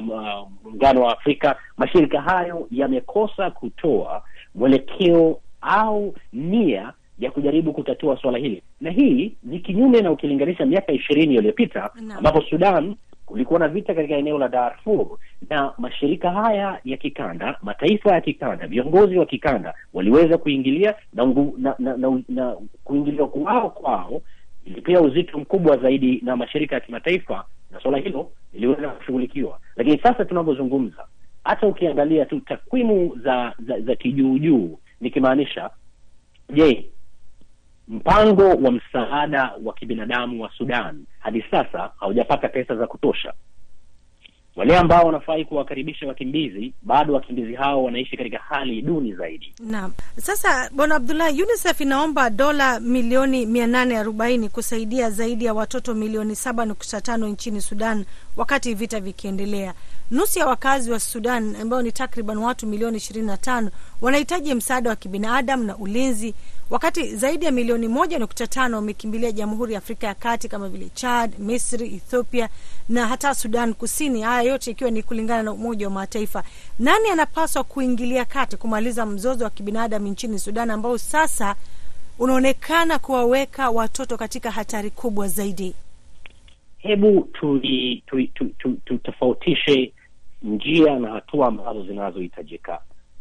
muungano 0.00 1.00
um, 1.00 1.04
uh, 1.04 1.06
wa 1.06 1.18
Afrika, 1.18 1.56
mashirika 1.76 2.20
hayo 2.20 2.66
yamekosa 2.70 3.50
kutoa 3.50 4.22
mwelekeo 4.54 5.40
au 5.60 6.14
nia 6.32 6.92
ya 7.18 7.30
kujaribu 7.30 7.72
kutatua 7.72 8.16
swala 8.16 8.38
hili, 8.38 8.62
na 8.80 8.90
hii 8.90 9.34
ni 9.42 9.58
kinyume 9.60 10.00
na 10.00 10.10
ukilinganisha 10.10 10.66
miaka 10.66 10.92
ishirini 10.92 11.34
iliyopita 11.34 11.90
ambapo 12.18 12.42
Sudan 12.42 12.96
kulikuwa 13.26 13.60
na 13.60 13.68
vita 13.68 13.94
katika 13.94 14.14
eneo 14.16 14.38
la 14.38 14.48
Darfur 14.48 15.06
na 15.50 15.72
mashirika 15.78 16.30
haya 16.30 16.80
ya 16.84 16.96
kikanda, 16.96 17.58
mataifa 17.62 18.12
ya 18.14 18.20
kikanda, 18.20 18.66
viongozi 18.66 19.18
wa 19.18 19.26
kikanda 19.26 19.74
waliweza 19.92 20.38
kuingilia 20.38 20.94
na, 21.12 21.24
ungu, 21.24 21.54
na, 21.58 21.74
na, 21.78 21.96
na, 21.96 22.22
na 22.28 22.56
kuingilia 22.84 23.26
kwao 23.26 23.70
kwao 23.70 24.22
ilipea 24.64 25.00
uzito 25.00 25.38
mkubwa 25.38 25.76
zaidi 25.76 26.20
na 26.24 26.36
mashirika 26.36 26.74
ya 26.74 26.80
kimataifa, 26.80 27.44
na 27.70 27.80
swala 27.80 27.98
hilo 27.98 28.30
liliweza 28.52 28.88
kushughulikiwa. 28.88 29.58
Lakini 29.76 29.98
sasa 29.98 30.24
tunavyozungumza, 30.24 31.04
hata 31.44 31.66
ukiangalia 31.66 32.26
tu 32.26 32.40
takwimu 32.40 33.16
za 33.24 33.54
za, 33.66 33.80
za 33.80 33.96
kijuujuu, 33.96 34.78
nikimaanisha 35.00 35.70
je, 36.54 36.86
mpango 37.92 38.48
wa 38.48 38.72
msaada 38.72 39.52
wa 39.64 39.74
kibinadamu 39.74 40.42
wa 40.42 40.50
Sudan 40.58 41.04
hadi 41.18 41.44
sasa 41.50 41.90
haujapata 42.00 42.48
pesa 42.48 42.76
za 42.76 42.86
kutosha. 42.86 43.32
Wale 44.56 44.76
ambao 44.78 45.06
wanafai 45.06 45.44
kuwakaribisha 45.44 46.06
wakimbizi, 46.06 46.72
bado 46.82 47.14
wakimbizi 47.14 47.54
hao 47.54 47.84
wanaishi 47.84 48.16
katika 48.16 48.38
hali 48.38 48.82
duni 48.82 49.14
zaidi. 49.14 49.54
Naam. 49.60 49.92
Sasa 50.16 50.70
Bwana 50.72 50.94
Abdullah, 50.94 51.32
UNICEF 51.32 51.80
inaomba 51.80 52.30
dola 52.30 52.80
milioni 52.80 53.46
mia 53.46 53.66
nane 53.66 53.98
arobaini 53.98 54.48
kusaidia 54.48 55.10
zaidi 55.10 55.44
ya 55.44 55.54
watoto 55.54 55.94
milioni 55.94 56.36
saba 56.36 56.64
nukta 56.64 57.00
tano 57.00 57.28
nchini 57.28 57.60
Sudan 57.60 58.04
wakati 58.36 58.74
vita 58.74 59.00
vikiendelea. 59.00 59.74
Nusu 60.10 60.38
ya 60.38 60.46
wakazi 60.46 60.90
wa 60.90 61.00
Sudan 61.00 61.56
ambao 61.56 61.82
ni 61.82 61.92
takriban 61.92 62.38
watu 62.38 62.66
milioni 62.66 62.96
ishirini 62.96 63.26
na 63.26 63.36
tano 63.36 63.70
wanahitaji 64.00 64.54
msaada 64.54 64.90
wa 64.90 64.96
kibinadamu 64.96 65.64
na 65.64 65.76
ulinzi, 65.76 66.34
wakati 66.70 67.16
zaidi 67.16 67.44
ya 67.44 67.52
milioni 67.52 67.88
moja 67.88 68.18
nukta 68.18 68.46
tano 68.46 68.76
wamekimbilia 68.76 69.32
Jamhuri 69.32 69.72
ya 69.72 69.78
Afrika 69.78 70.06
ya 70.06 70.14
Kati 70.14 70.48
kama 70.48 70.68
vile 70.68 70.88
Chad, 70.94 71.32
Misri, 71.38 71.86
Ethiopia 71.94 72.48
na 72.88 73.06
hata 73.06 73.34
Sudan 73.34 73.74
Kusini. 73.74 74.22
Haya 74.22 74.42
yote 74.52 74.70
ikiwa 74.70 74.90
ni 74.90 75.02
kulingana 75.02 75.42
na 75.42 75.52
Umoja 75.52 75.86
wa 75.86 75.92
Mataifa. 75.92 76.44
Nani 76.78 77.08
anapaswa 77.08 77.64
kuingilia 77.64 78.24
kati 78.24 78.56
kumaliza 78.56 79.06
mzozo 79.06 79.44
wa 79.44 79.50
kibinadamu 79.50 80.08
nchini 80.08 80.38
Sudan 80.38 80.70
ambao 80.70 80.98
sasa 80.98 81.56
unaonekana 82.18 82.98
kuwaweka 82.98 83.70
watoto 83.70 84.16
katika 84.16 84.50
hatari 84.50 84.90
kubwa 84.90 85.28
zaidi? 85.28 85.74
Hebu 86.78 87.28
tutofautishe 88.84 89.76
tu, 89.76 89.88
tu, 89.88 89.88
tu, 89.88 89.92
njia 90.42 90.98
na 90.98 91.10
hatua 91.12 91.46
ambazo 91.46 91.82
zinazohitajika, 91.86 92.80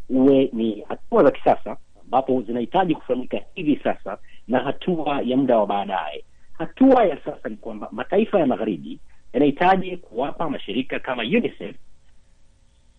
uwe 0.09 0.49
ni 0.53 0.83
hatua 0.89 1.23
za 1.23 1.31
kisasa 1.31 1.77
ambapo 2.11 2.41
zinahitaji 2.41 2.95
kufanyika 2.95 3.39
hivi 3.55 3.79
sasa 3.83 4.17
na 4.47 4.59
hatua 4.59 5.21
ya 5.21 5.37
muda 5.37 5.57
wa 5.57 5.67
baadaye. 5.67 6.23
Hatua 6.53 7.05
ya 7.05 7.17
sasa 7.25 7.49
ni 7.49 7.55
kwamba 7.55 7.87
mataifa 7.91 8.39
ya 8.39 8.45
magharibi 8.45 8.99
yanahitaji 9.33 9.97
kuwapa 9.97 10.49
mashirika 10.49 10.99
kama 10.99 11.23
UNICEF 11.23 11.75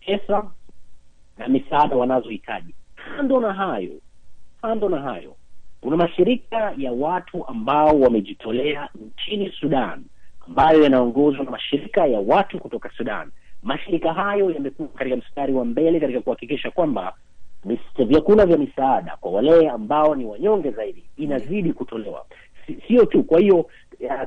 pesa 0.05 0.51
na 1.37 1.47
misaada 1.47 1.95
wanazohitaji. 1.95 2.73
Kando 2.95 3.39
na 3.39 3.53
hayo, 3.53 3.91
kando 4.61 4.89
na 4.89 5.01
hayo, 5.01 5.35
kuna 5.81 5.97
mashirika 5.97 6.73
ya 6.77 6.91
watu 6.91 7.47
ambao 7.47 7.99
wamejitolea 7.99 8.89
nchini 8.95 9.51
Sudan 9.59 10.03
ambayo 10.47 10.83
yanaongozwa 10.83 11.45
na 11.45 11.51
mashirika 11.51 12.05
ya 12.05 12.19
watu 12.19 12.59
kutoka 12.59 12.89
Sudan. 12.97 13.31
Mashirika 13.63 14.13
hayo 14.13 14.51
yamekuwa 14.51 14.87
katika 14.87 15.15
mstari 15.15 15.53
wa 15.53 15.65
mbele 15.65 15.99
katika 15.99 16.21
kuhakikisha 16.21 16.71
kwamba 16.71 17.13
vyakula 17.97 18.45
vya 18.45 18.57
misaada 18.57 19.17
kwa 19.21 19.31
wale 19.31 19.69
ambao 19.69 20.15
ni 20.15 20.25
wanyonge 20.25 20.71
zaidi 20.71 21.03
inazidi 21.17 21.73
kutolewa, 21.73 22.25
sio 22.87 23.05
tu. 23.05 23.23
Kwa 23.23 23.39
hiyo 23.39 23.65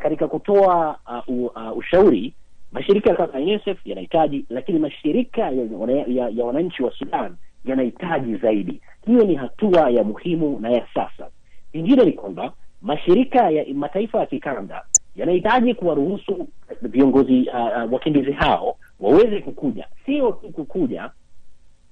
katika 0.03 0.29
kutoa 0.29 0.99
uh, 1.29 1.45
uh, 1.45 1.77
ushauri 1.77 2.35
mashirika 2.73 3.15
kama 3.15 3.33
UNICEF 3.33 3.87
yanahitaji, 3.87 4.45
lakini 4.51 4.79
mashirika 4.79 5.43
ya, 5.43 5.67
ya, 6.09 6.29
ya 6.29 6.45
wananchi 6.45 6.83
wa 6.83 6.93
Sudan 6.93 7.37
yanahitaji 7.65 8.37
zaidi. 8.37 8.81
Hiyo 9.07 9.25
ni 9.25 9.35
hatua 9.35 9.91
ya 9.91 10.05
muhimu 10.05 10.59
na 10.61 10.71
ya 10.71 10.87
sasa. 10.95 11.29
Ingine 11.73 12.05
ni 12.05 12.13
kwamba 12.13 12.53
mashirika 12.83 13.51
ya 13.51 13.65
mataifa 13.75 14.21
ya 14.21 14.27
kikanda 14.27 14.83
yanahitaji 15.17 15.75
kuwaruhusu 15.75 16.49
viongozi 16.83 17.49
uh, 17.49 17.85
uh, 17.85 17.93
wakimbizi 17.93 18.33
hao 18.33 18.77
waweze 19.01 19.41
kukuja, 19.41 19.87
sio 20.07 20.33
tu 20.33 20.49
kukuja 20.49 21.11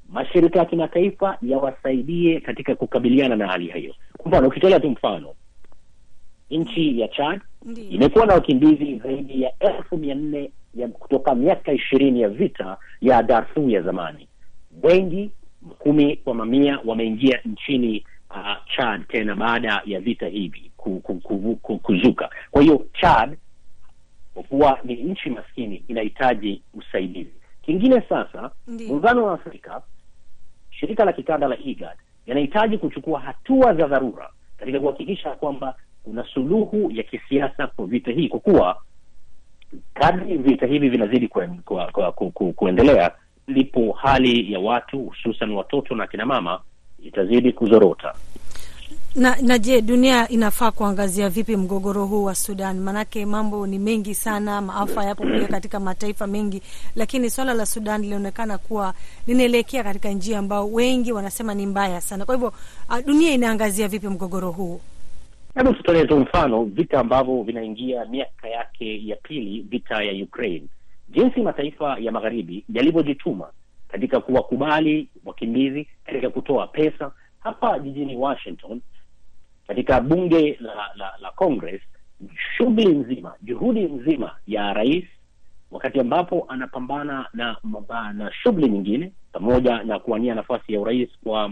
mashirika 0.08 0.58
ya 0.58 0.64
kimataifa 0.64 1.38
yawasaidie 1.42 2.40
katika 2.40 2.75
kukabiliana 2.75 3.37
na 3.37 3.46
hali 3.49 3.73
hiyo. 3.73 3.94
Kwa 4.16 4.28
mfano, 4.30 4.49
ukitolea 4.49 4.80
tu 4.80 4.90
mfano, 4.90 5.34
nchi 6.50 7.00
ya 7.00 7.08
Chad 7.08 7.40
imekuwa 7.90 8.26
na 8.26 8.34
wakimbizi 8.34 8.99
zaidi 8.99 9.42
ya 9.42 9.52
elfu 9.58 9.96
mia 9.96 10.14
nne 10.14 10.50
ya 10.75 10.88
kutoka 10.88 11.34
miaka 11.34 11.73
ishirini 11.73 12.20
ya 12.20 12.28
vita 12.28 12.76
ya 13.00 13.23
Darfur 13.23 13.70
ya 13.70 13.82
zamani. 13.82 14.28
Wengi 14.82 15.30
kumi 15.78 16.16
kwa 16.16 16.34
mamia 16.34 16.78
wameingia 16.84 17.40
nchini 17.44 18.04
uh, 18.30 18.56
Chad 18.76 19.06
tena 19.08 19.34
baada 19.34 19.82
ya 19.87 20.00
vita 20.00 20.26
hivi 20.28 20.70
ku, 20.76 21.00
ku, 21.00 21.14
ku, 21.14 21.58
ku, 21.62 21.78
kuzuka. 21.78 22.30
Kwa 22.50 22.62
hiyo 22.62 22.87
Chad 23.00 23.37
kwa 24.34 24.42
kuwa 24.42 24.78
ni 24.84 24.94
nchi 24.94 25.30
maskini 25.30 25.84
inahitaji 25.88 26.62
usaidizi. 26.75 27.30
Kingine 27.66 28.00
sasa, 28.09 28.50
muungano 28.66 29.25
wa 29.25 29.33
Afrika, 29.35 29.83
shirika 30.71 31.04
la 31.04 31.12
kikanda 31.12 31.49
la 31.49 31.59
IGAD 31.59 31.97
yanahitaji 32.26 32.78
kuchukua 32.78 33.21
hatua 33.21 33.75
za 33.75 33.87
dharura 33.87 34.30
katika 34.59 34.80
kuhakikisha 34.80 35.30
kwamba 35.30 35.75
kuna 36.04 36.25
suluhu 36.35 36.90
ya 36.90 37.02
kisiasa 37.02 37.66
kwa 37.66 37.87
vita 37.87 38.11
hii, 38.12 38.28
kwa 38.28 38.40
kuwa 38.40 38.76
kadri 39.94 40.37
vita 40.37 40.66
hivi 40.66 40.88
vinazidi 40.88 41.28
kwen, 41.28 41.59
kwa, 41.62 41.87
kwa, 41.92 42.12
ku, 42.12 42.30
ku, 42.30 42.52
kuendelea, 42.52 43.11
ndipo 43.49 43.92
hali 43.92 44.52
ya 44.52 44.59
watu 44.61 44.99
hususan 44.99 45.50
watoto 45.50 45.94
na 45.94 46.06
kina 46.06 46.26
mama 46.26 46.61
itazidi 47.02 47.52
kuzorota. 47.52 48.14
Na, 49.16 49.37
na 49.42 49.59
je, 49.59 49.83
dunia 49.83 50.28
inafaa 50.28 50.71
kuangazia 50.71 51.28
vipi 51.28 51.56
mgogoro 51.56 52.06
huu 52.06 52.25
wa 52.25 52.35
Sudan? 52.35 52.80
Maanake 52.80 53.26
mambo 53.26 53.66
ni 53.66 53.78
mengi 53.78 54.14
sana, 54.14 54.61
maafa 54.61 55.04
yapo 55.04 55.23
pia 55.25 55.49
katika 55.49 55.80
mataifa 55.80 56.26
mengi, 56.26 56.62
lakini 56.97 57.30
swala 57.30 57.54
la 57.54 57.66
Sudan 57.66 58.00
linaonekana 58.02 58.59
kuwa 58.59 58.94
linaelekea 59.26 59.85
katika 59.85 60.09
njia 60.11 60.38
ambao 60.38 60.73
wengi 60.73 61.12
wanasema 61.12 61.54
ni 61.54 61.66
mbaya 61.66 62.00
sana. 62.00 62.25
Kwa 62.25 62.35
hivyo 62.35 62.52
dunia 63.06 63.33
inaangazia 63.33 63.88
vipi 63.88 64.09
mgogoro 64.09 64.50
huu? 64.50 64.80
Hebu 65.54 65.75
tutolee 65.75 66.04
tu 66.04 66.21
mfano 66.21 66.64
vita 66.64 67.00
ambavyo 67.00 67.42
vinaingia 67.42 68.04
miaka 68.04 68.49
yake 68.49 69.06
ya 69.06 69.16
pili, 69.16 69.61
vita 69.71 70.02
ya 70.02 70.25
Ukraine, 70.25 70.64
jinsi 71.09 71.40
mataifa 71.40 71.97
ya 72.00 72.12
magharibi 72.12 72.64
yalivyojituma 72.75 73.47
katika 73.88 74.21
kuwakubali 74.21 75.09
wakimbizi, 75.25 75.88
katika 76.06 76.30
kutoa 76.30 76.66
pesa. 76.66 77.12
Hapa 77.40 77.78
jijini 77.78 78.16
Washington 78.16 78.80
katika 79.66 80.00
bunge 80.00 80.56
la 80.61 80.75
la, 80.97 81.12
la 81.21 81.30
Congress, 81.30 81.80
shughuli 82.56 82.87
nzima, 82.88 83.35
juhudi 83.42 83.80
nzima 83.85 84.37
ya 84.47 84.73
rais 84.73 85.04
wakati 85.71 86.00
ambapo 86.00 86.44
anapambana 86.49 87.26
na 87.35 87.56
na 88.12 88.33
shughuli 88.33 88.68
nyingine 88.68 89.12
pamoja 89.33 89.83
na 89.83 89.99
kuwania 89.99 90.35
nafasi 90.35 90.73
ya 90.75 90.80
urais 90.80 91.09
kwa 91.25 91.50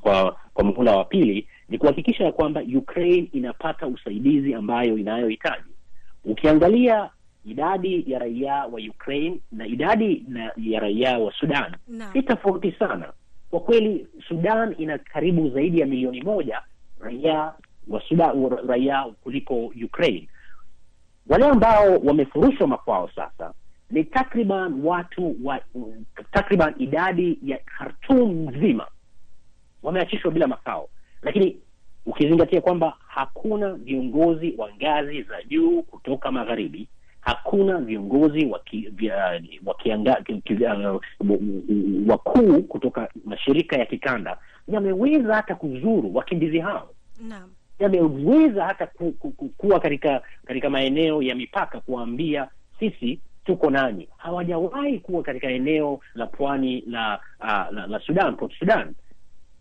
kwa 0.00 0.36
kwa 0.54 0.64
muhula 0.64 0.96
wa 0.96 1.04
pili 1.04 1.48
ni 1.68 1.78
kuhakikisha 1.78 2.32
kwamba 2.32 2.62
Ukraine 2.76 3.28
inapata 3.32 3.86
usaidizi 3.86 4.54
ambayo 4.54 4.98
inayohitaji. 4.98 5.70
Ukiangalia 6.24 7.10
idadi 7.46 8.04
ya 8.12 8.18
raia 8.18 8.54
wa 8.54 8.80
Ukraine 8.90 9.38
na 9.52 9.66
idadi 9.66 10.24
na 10.28 10.52
ya 10.56 10.80
raia 10.80 11.18
wa 11.18 11.32
Sudan 11.32 11.74
si 12.12 12.22
tofauti 12.22 12.72
sana. 12.72 13.12
Kwa 13.50 13.60
kweli, 13.60 14.06
Sudan 14.28 14.74
ina 14.78 14.98
karibu 14.98 15.50
zaidi 15.50 15.80
ya 15.80 15.86
milioni 15.86 16.22
moja 16.22 16.62
raia 17.04 17.52
wa 17.88 18.02
Sudan, 18.08 18.48
raia 18.68 19.04
kuliko 19.22 19.66
Ukraine. 19.84 20.28
Wale 21.26 21.44
ambao 21.46 21.96
wamefurushwa 22.04 22.66
makwao 22.66 23.10
sasa 23.16 23.52
ni 23.90 24.04
takriban 24.04 24.80
watu 24.84 25.36
wa 25.44 25.60
takriban 26.32 26.74
idadi 26.78 27.38
ya 27.42 27.58
Khartoum 27.58 28.48
nzima 28.50 28.86
wameachishwa 29.82 30.30
bila 30.30 30.46
makao, 30.46 30.88
lakini 31.22 31.56
ukizingatia 32.06 32.60
kwamba 32.60 32.96
hakuna 33.06 33.72
viongozi 33.72 34.54
wa 34.58 34.74
ngazi 34.74 35.22
za 35.22 35.42
juu 35.42 35.82
kutoka 35.82 36.32
magharibi, 36.32 36.88
hakuna 37.24 37.78
viongozi 37.78 38.46
wakuu 42.08 42.62
kutoka 42.62 43.08
mashirika 43.24 43.76
ya 43.76 43.86
kikanda 43.86 44.38
yameweza 44.68 45.34
hata 45.34 45.54
kuzuru 45.54 46.14
wakimbizi 46.14 46.58
hao 46.58 46.90
yameweza 47.78 48.64
hata 48.64 48.86
ku, 48.86 49.12
ku, 49.12 49.30
ku, 49.30 49.48
kuwa 49.48 49.80
katika 49.80 50.22
katika 50.44 50.70
maeneo 50.70 51.22
ya 51.22 51.34
mipaka 51.34 51.80
kuwaambia 51.80 52.48
sisi 52.78 53.20
tuko 53.44 53.70
nanyi. 53.70 54.08
Hawajawahi 54.16 54.98
kuwa 54.98 55.22
katika 55.22 55.50
eneo 55.50 56.00
la 56.14 56.26
pwani 56.26 56.80
la, 56.86 57.20
uh, 57.40 57.74
la 57.74 57.86
la 57.86 58.00
Sudan, 58.00 58.36
Port 58.36 58.58
Sudan. 58.58 58.94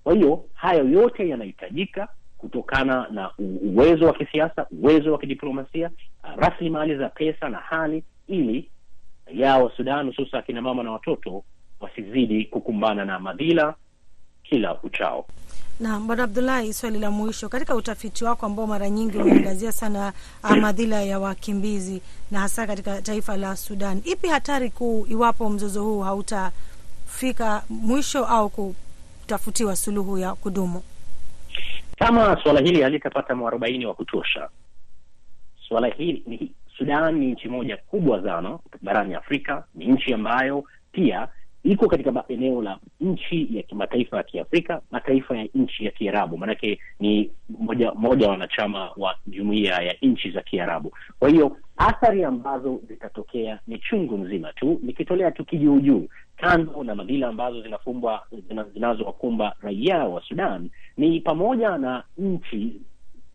Kwa 0.04 0.14
hiyo 0.14 0.46
hayo 0.54 0.90
yote 0.90 1.30
yanahitajika 1.30 2.08
kutokana 2.44 3.08
na 3.12 3.32
uwezo 3.64 4.06
wa 4.06 4.14
kisiasa, 4.14 4.66
uwezo 4.72 5.12
wa 5.12 5.18
kidiplomasia, 5.20 5.90
rasilimali 6.38 6.96
za 6.98 7.10
pesa 7.10 7.50
na 7.50 7.58
hali, 7.58 8.04
ili 8.28 8.70
raia 9.26 9.58
wa 9.58 9.72
Sudan 9.78 10.08
hususa 10.08 10.38
akina 10.40 10.62
mama 10.62 10.84
na 10.84 10.92
watoto 10.92 11.44
wasizidi 11.80 12.46
kukumbana 12.46 13.06
na 13.06 13.20
madhila 13.20 13.76
kila 14.44 14.82
uchao. 14.84 15.26
Naam, 15.80 16.08
Bwana 16.08 16.24
Abdullahi, 16.24 16.74
swali 16.74 17.00
la 17.00 17.12
mwisho, 17.12 17.50
katika 17.50 17.76
utafiti 17.76 18.26
wako 18.26 18.46
ambao 18.46 18.68
mara 18.68 18.90
nyingi 18.90 19.18
umeangazia 19.18 19.72
sana 19.72 20.14
madhila 20.62 21.02
ya 21.02 21.20
wakimbizi 21.20 22.02
na 22.32 22.40
hasa 22.40 22.68
katika 22.68 23.02
taifa 23.02 23.38
la 23.38 23.56
Sudan, 23.56 24.02
ipi 24.06 24.28
hatari 24.28 24.70
kuu 24.70 25.06
iwapo 25.10 25.50
mzozo 25.50 25.84
huu 25.84 26.02
hautafika 26.02 27.64
mwisho 27.70 28.26
au 28.26 28.50
kutafutiwa 28.50 29.76
suluhu 29.76 30.18
ya 30.18 30.36
kudumu? 30.36 30.82
Kama 32.00 32.40
suala 32.44 32.60
hili 32.60 32.82
halitapata 32.82 33.36
mwarobaini 33.36 33.86
wa 33.86 33.94
kutosha, 33.94 34.50
suala 35.68 35.88
hili 35.88 36.24
ni 36.28 36.52
Sudan 36.78 37.16
ni 37.16 37.32
nchi 37.32 37.48
moja 37.50 37.78
kubwa 37.78 38.24
sana 38.24 38.60
barani 38.82 39.16
Afrika, 39.16 39.64
ni 39.76 39.86
nchi 39.88 40.14
ambayo 40.14 40.64
pia 40.92 41.28
iko 41.64 41.88
katika 41.88 42.24
eneo 42.28 42.62
la 42.62 42.80
nchi 43.00 43.48
ya 43.58 43.64
kimataifa 43.64 44.18
ya 44.18 44.24
Kiafrika, 44.24 44.82
mataifa 44.92 45.38
ya 45.38 45.48
nchi 45.56 45.86
ya 45.86 45.92
Kiarabu, 45.92 46.38
maanake 46.38 46.80
ni 47.00 47.32
moja 47.50 47.92
moja 47.94 48.30
wanachama 48.30 48.92
wa 48.98 49.16
jumuiya 49.28 49.82
ya 49.82 49.96
nchi 50.02 50.32
za 50.32 50.42
Kiarabu. 50.42 50.92
Kwa 51.20 51.30
hiyo 51.30 51.58
athari 51.78 52.24
ambazo 52.24 52.82
zitatokea 52.88 53.60
ni 53.68 53.80
chungu 53.80 54.18
nzima 54.18 54.54
tu, 54.54 54.80
nikitolea 54.84 55.32
tu 55.32 55.46
kijuujuu, 55.46 56.08
kando 56.38 56.84
na 56.84 56.96
madhila 56.96 57.28
ambazo 57.28 57.62
zinafumbwa 57.62 58.24
zinazowakumba 58.74 59.56
raia 59.62 59.98
wa 59.98 60.22
Sudan, 60.22 60.70
ni 60.98 61.20
pamoja 61.22 61.78
na 61.78 62.04
nchi 62.18 62.82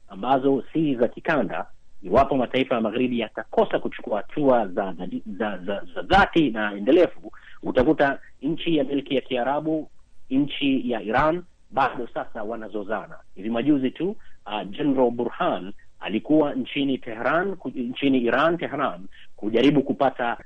ambazo 0.09 0.65
si 0.73 0.95
za 0.95 1.09
kikanda 1.09 1.67
Iwapo 2.03 2.37
mataifa 2.37 2.75
ya 2.75 2.81
magharibi 2.81 3.21
yatakosa 3.21 3.79
kuchukua 3.79 4.17
hatua 4.17 4.67
za 4.67 4.95
za 5.39 5.59
za 5.59 5.83
za 5.95 6.03
dhati 6.03 6.51
na 6.51 6.73
endelevu, 6.73 7.33
utakuta 7.63 8.19
nchi 8.43 8.77
ya 8.77 8.85
milki 8.85 9.15
ya 9.15 9.21
Kiarabu, 9.21 9.91
nchi 10.31 10.91
ya 10.91 11.03
Iran 11.03 11.43
bado 11.71 12.09
sasa 12.15 12.43
wanazozana. 12.43 13.19
Hivi 13.35 13.51
majuzi 13.51 13.91
tu 13.91 14.17
uh, 14.47 14.63
General 14.71 15.11
Burhan 15.11 15.73
alikuwa 16.01 16.55
nchini 16.55 16.99
Tehran, 16.99 17.57
nchini 17.75 18.19
Iran 18.19 18.59
Tehran, 18.59 19.07
kujaribu 19.37 19.83
kupata 19.83 20.37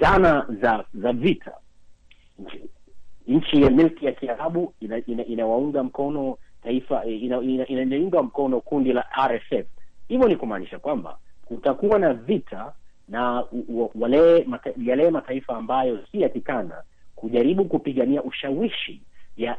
zana 0.00 0.46
za 0.62 0.84
za 0.94 1.12
vita. 1.12 1.52
Nchi 3.26 3.62
ya 3.62 3.70
milki 3.70 4.06
ya 4.06 4.12
Kiarabu 4.12 4.74
inawaunga 4.80 5.04
ina, 5.06 5.24
ina 5.24 5.82
mkono 5.82 6.38
taifa 6.62 7.04
inaunga 7.04 7.66
ina, 7.66 7.86
ina 7.96 8.22
mkono 8.22 8.60
kundi 8.60 8.92
la 8.92 9.04
RSF 9.28 9.66
hivyo 10.10 10.28
ni 10.28 10.36
kumaanisha 10.36 10.78
kwamba 10.78 11.18
kutakuwa 11.44 11.98
na 11.98 12.14
vita 12.14 12.72
na 13.08 13.44
wale 13.94 14.44
mata, 14.44 14.70
mataifa 15.10 15.56
ambayo 15.56 15.98
si 16.12 16.20
ya 16.20 16.28
kikanda 16.28 16.82
kujaribu 17.16 17.64
kupigania 17.64 18.22
ushawishi 18.22 19.02
ya 19.36 19.56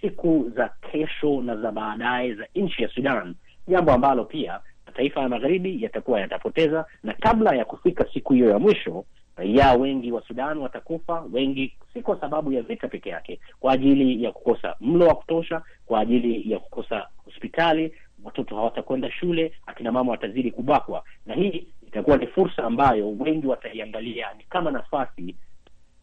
siku 0.00 0.52
za 0.56 0.68
kesho 0.92 1.42
na 1.42 1.56
za 1.56 1.72
baadaye 1.72 2.34
za 2.34 2.46
nchi 2.54 2.82
ya 2.82 2.88
Sudan, 2.88 3.34
jambo 3.68 3.92
ambalo 3.92 4.24
pia 4.24 4.60
mataifa 4.86 5.20
ya 5.20 5.28
magharibi 5.28 5.82
yatakuwa 5.82 6.20
yatapoteza, 6.20 6.84
na 7.02 7.14
kabla 7.14 7.54
ya 7.56 7.64
kufika 7.64 8.06
siku 8.12 8.32
hiyo 8.32 8.50
ya 8.50 8.58
mwisho, 8.58 9.04
raia 9.36 9.72
wengi 9.74 10.12
wa 10.12 10.22
Sudan 10.22 10.58
watakufa, 10.58 11.24
wengi 11.32 11.76
si 11.94 12.02
kwa 12.02 12.20
sababu 12.20 12.52
ya 12.52 12.62
vita 12.62 12.88
peke 12.88 13.08
yake, 13.08 13.40
kwa 13.60 13.72
ajili 13.72 14.24
ya 14.24 14.32
kukosa 14.32 14.76
mlo 14.80 15.06
wa 15.06 15.14
kutosha, 15.14 15.62
kwa 15.86 16.00
ajili 16.00 16.52
ya 16.52 16.58
kukosa 16.58 17.06
hospitali 17.24 17.92
watoto 18.24 18.56
hawatakwenda 18.56 19.10
shule, 19.10 19.52
akina 19.66 19.92
mama 19.92 20.10
watazidi 20.12 20.50
kubakwa, 20.50 21.04
na 21.26 21.34
hii 21.34 21.66
itakuwa 21.86 22.16
ni 22.16 22.26
fursa 22.26 22.64
ambayo 22.64 23.10
wengi 23.18 23.46
wataiangalia 23.46 24.34
ni 24.34 24.44
kama 24.44 24.70
nafasi. 24.70 25.36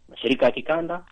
Mashirika 0.09 0.45
ya 0.45 0.51
kikanda, 0.51 1.03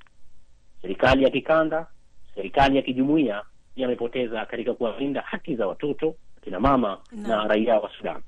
serikali 0.81 1.23
ya 1.23 1.29
kikanda, 1.29 1.87
serikali 2.35 2.75
ya 2.75 2.81
kijumuiya 2.81 3.43
yamepoteza 3.75 4.45
katika 4.45 4.73
kuwalinda 4.73 5.21
haki 5.21 5.55
za 5.55 5.67
watoto, 5.67 6.15
akina 6.37 6.59
mama 6.59 6.97
na, 7.11 7.27
na 7.27 7.47
raia 7.47 7.79
wa 7.79 7.89
Sudan. 7.97 8.21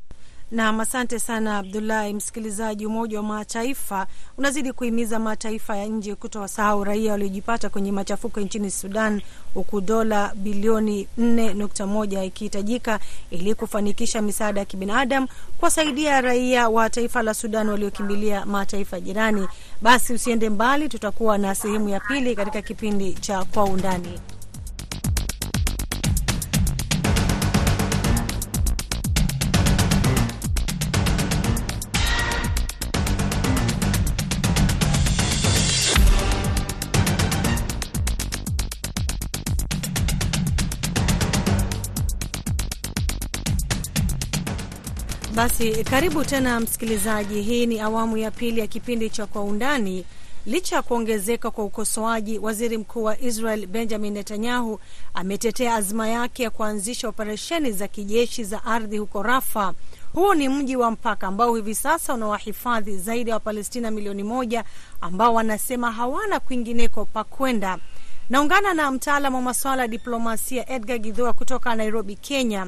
Nam, 0.52 0.80
asante 0.80 1.20
sana 1.20 1.58
Abdullahi. 1.58 2.14
Msikilizaji, 2.14 2.86
Umoja 2.86 3.18
wa 3.18 3.24
Mataifa 3.24 4.08
unazidi 4.38 4.74
kuhimiza 4.74 5.20
mataifa 5.20 5.78
ya 5.78 5.86
nje 5.86 6.16
kutowasahau 6.16 6.84
raia 6.84 7.12
waliojipata 7.12 7.70
kwenye 7.70 7.92
machafuko 7.92 8.40
nchini 8.40 8.72
Sudan, 8.72 9.22
huku 9.54 9.82
dola 9.82 10.34
bilioni 10.36 11.08
4.1 11.20 12.26
ikihitajika 12.26 13.00
ili 13.32 13.56
kufanikisha 13.56 14.22
misaada 14.22 14.60
ya 14.60 14.66
kibinadamu 14.66 15.28
kuwasaidia 15.60 16.22
raia 16.22 16.70
wa 16.70 16.90
taifa 16.90 17.24
la 17.24 17.34
Sudan 17.34 17.70
waliokimbilia 17.70 18.46
mataifa 18.46 19.00
jirani. 19.00 19.48
Basi 19.82 20.14
usiende 20.14 20.50
mbali, 20.50 20.90
tutakuwa 20.90 21.38
na 21.38 21.56
sehemu 21.56 21.90
ya 21.90 22.00
pili 22.00 22.36
katika 22.36 22.62
kipindi 22.62 23.14
cha 23.14 23.44
Kwa 23.46 23.64
Undani. 23.64 24.20
Basi 45.38 45.84
karibu 45.84 46.26
tena 46.26 46.60
msikilizaji, 46.60 47.42
hii 47.42 47.66
ni 47.66 47.80
awamu 47.80 48.18
ya 48.18 48.32
pili 48.32 48.60
ya 48.60 48.68
kipindi 48.68 49.10
cha 49.10 49.26
Kwa 49.26 49.44
Undani. 49.44 50.06
Licha 50.46 50.76
ya 50.76 50.82
kuongezeka 50.82 51.52
kwa 51.52 51.64
ukosoaji, 51.66 52.40
waziri 52.40 52.78
mkuu 52.78 53.04
wa 53.04 53.20
Israel 53.22 53.68
Benjamin 53.68 54.14
Netanyahu 54.14 54.80
ametetea 55.14 55.76
azma 55.76 56.08
yake 56.08 56.44
ya 56.44 56.50
kuanzisha 56.50 57.08
operesheni 57.10 57.72
za 57.72 57.88
kijeshi 57.88 58.44
za 58.44 58.64
ardhi 58.66 58.98
huko 58.98 59.24
Rafa. 59.24 59.74
Huo 60.14 60.36
ni 60.36 60.50
mji 60.50 60.76
wa 60.76 60.92
mpaka 60.92 61.28
ambao 61.28 61.56
hivi 61.56 61.76
sasa 61.76 62.14
unawahifadhi 62.14 62.98
zaidi 62.98 63.30
ya 63.30 63.36
wa 63.36 63.38
Wapalestina 63.40 63.92
milioni 63.92 64.24
moja 64.24 64.64
ambao 65.02 65.34
wanasema 65.34 65.92
hawana 65.92 66.40
kwingineko 66.40 67.06
pa 67.06 67.24
kwenda. 67.24 67.78
Naungana 68.30 68.74
na 68.74 68.92
mtaalamu 68.92 69.36
wa 69.36 69.42
masuala 69.42 69.82
ya 69.82 69.88
diplomasia 69.88 70.70
Edgar 70.70 70.98
Gidhua 71.00 71.34
kutoka 71.34 71.76
Nairobi, 71.76 72.16
Kenya. 72.16 72.68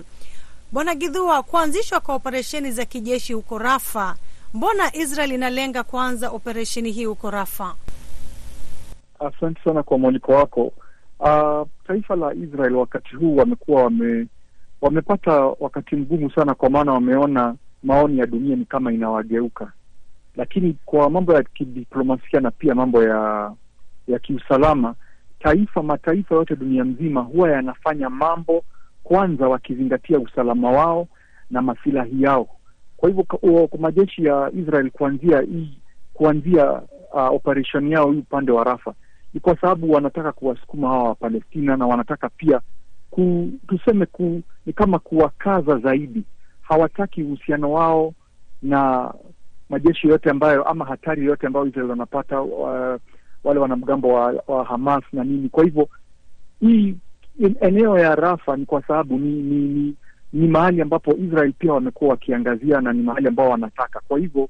Bwana 0.71 0.95
Gidhua, 0.95 1.43
kuanzishwa 1.43 1.99
kwa 1.99 2.15
operesheni 2.15 2.71
za 2.71 2.85
kijeshi 2.85 3.33
huko 3.33 3.57
Rafa, 3.57 4.15
mbona 4.53 4.95
Israel 4.95 5.31
inalenga 5.31 5.83
kuanza 5.83 6.29
operesheni 6.29 6.91
hii 6.91 7.05
huko 7.05 7.31
Rafa? 7.31 7.75
Asante 9.19 9.61
sana 9.63 9.83
kwa 9.83 9.97
mwaliko 9.97 10.31
wako. 10.31 10.71
Uh, 11.19 11.67
taifa 11.87 12.15
la 12.15 12.33
Israel 12.33 12.75
wakati 12.75 13.15
huu 13.15 13.35
wamekuwa 13.35 13.83
wame, 13.83 14.27
wamepata 14.81 15.31
wakati 15.59 15.95
mgumu 15.95 16.31
sana, 16.31 16.53
kwa 16.55 16.69
maana 16.69 16.93
wameona 16.93 17.55
maoni 17.83 18.19
ya 18.19 18.25
dunia 18.25 18.55
ni 18.55 18.65
kama 18.65 18.91
inawageuka, 18.93 19.71
lakini 20.35 20.77
kwa 20.85 21.09
mambo 21.09 21.33
ya 21.33 21.43
kidiplomasia 21.43 22.39
na 22.39 22.51
pia 22.51 22.75
mambo 22.75 23.03
ya 23.03 23.51
ya 24.07 24.19
kiusalama, 24.19 24.95
taifa 25.39 25.83
mataifa 25.83 26.35
yote 26.35 26.55
dunia 26.55 26.85
mzima 26.85 27.21
huwa 27.21 27.49
yanafanya 27.51 28.09
mambo 28.09 28.63
kwanza 29.03 29.47
wakizingatia 29.47 30.19
usalama 30.19 30.71
wao 30.71 31.07
na 31.51 31.61
masilahi 31.61 32.21
yao. 32.23 32.47
Kwa 32.97 33.09
hivyo 33.09 33.23
kwa 33.67 33.79
majeshi 33.79 34.25
ya 34.25 34.51
Israel 34.55 34.91
kuanzia 34.91 35.43
kuanzia 36.13 36.71
uh, 37.13 37.31
operation 37.33 37.87
yao 37.91 38.11
hii 38.11 38.19
upande 38.19 38.51
wa 38.51 38.63
Rafa 38.63 38.93
ni 39.33 39.39
kwa 39.39 39.57
sababu 39.61 39.91
wanataka 39.91 40.31
kuwasukuma 40.31 40.87
hawa 40.87 41.03
Wapalestina 41.03 41.77
na 41.77 41.87
wanataka 41.87 42.29
pia 42.29 42.61
ku, 43.09 43.49
tuseme 43.67 44.05
ku, 44.05 44.41
ni 44.65 44.73
kama 44.73 44.99
kuwakaza 44.99 45.77
zaidi. 45.77 46.23
Hawataki 46.61 47.23
uhusiano 47.23 47.71
wao 47.71 48.13
na 48.61 49.13
majeshi 49.69 50.07
yote 50.07 50.29
ambayo 50.29 50.63
ama 50.63 50.85
hatari 50.85 51.25
yote 51.25 51.47
ambayo 51.47 51.65
Israel 51.65 51.89
wanapata 51.89 52.41
uh, 52.41 52.95
wale 53.43 53.59
wanamgambo 53.59 54.13
wa, 54.13 54.43
wa 54.47 54.65
Hamas 54.65 55.03
na 55.13 55.23
nini. 55.23 55.49
Kwa 55.49 55.63
hivyo 55.63 55.89
hii 56.61 56.95
eneo 57.61 57.99
ya 57.99 58.15
Rafa 58.15 58.57
ni 58.57 58.65
kwa 58.65 58.81
sababu 58.87 59.17
ni 59.17 59.29
ni, 59.31 59.57
ni, 59.67 59.95
ni 60.33 60.47
mahali 60.47 60.81
ambapo 60.81 61.15
Israel 61.17 61.53
pia 61.53 61.73
wamekuwa 61.73 62.09
wakiangazia 62.11 62.81
na 62.81 62.93
ni 62.93 63.01
mahali 63.03 63.27
ambao 63.27 63.49
wanataka. 63.49 64.01
Kwa 64.07 64.19
hivyo 64.19 64.49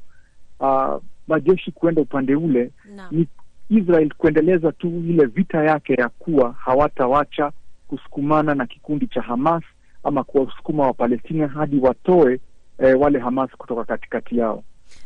uh, 0.59 1.01
majeshi 1.27 1.71
kuenda 1.71 2.01
upande 2.01 2.35
ule 2.35 2.71
Naam. 2.95 3.07
ni 3.15 3.27
Israel 3.69 4.13
kuendeleza 4.17 4.71
tu 4.71 4.87
ile 4.87 5.25
vita 5.25 5.63
yake 5.63 5.93
ya 5.93 6.09
kuwa 6.09 6.51
hawatawacha 6.51 7.51
kusukumana 7.87 8.55
na 8.55 8.65
kikundi 8.65 9.07
cha 9.07 9.21
Hamas 9.21 9.63
ama 10.03 10.23
kuwasukuma 10.23 10.83
Wapalestina 10.85 11.47
hadi 11.47 11.79
watoe 11.79 12.39
eh, 12.79 12.99
wale 12.99 13.19
Hamas 13.19 13.49
kutoka 13.57 13.83
katikati 13.85 14.37
yao. 14.37 14.63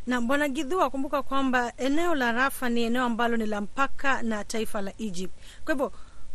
na 0.07 0.21
Bwana 0.21 0.49
Gidhua, 0.49 0.89
kumbuka 0.89 1.23
kwamba 1.23 1.73
eneo 1.77 2.15
la 2.15 2.31
Rafa 2.31 2.69
ni 2.69 2.83
eneo 2.83 3.03
ambalo 3.03 3.37
ni 3.37 3.45
la 3.45 3.61
mpaka 3.61 4.21
na 4.23 4.43
taifa 4.43 4.81
la 4.81 4.91
Egypt. 4.99 5.33
Kwa 5.65 5.73
hivyo 5.73 5.91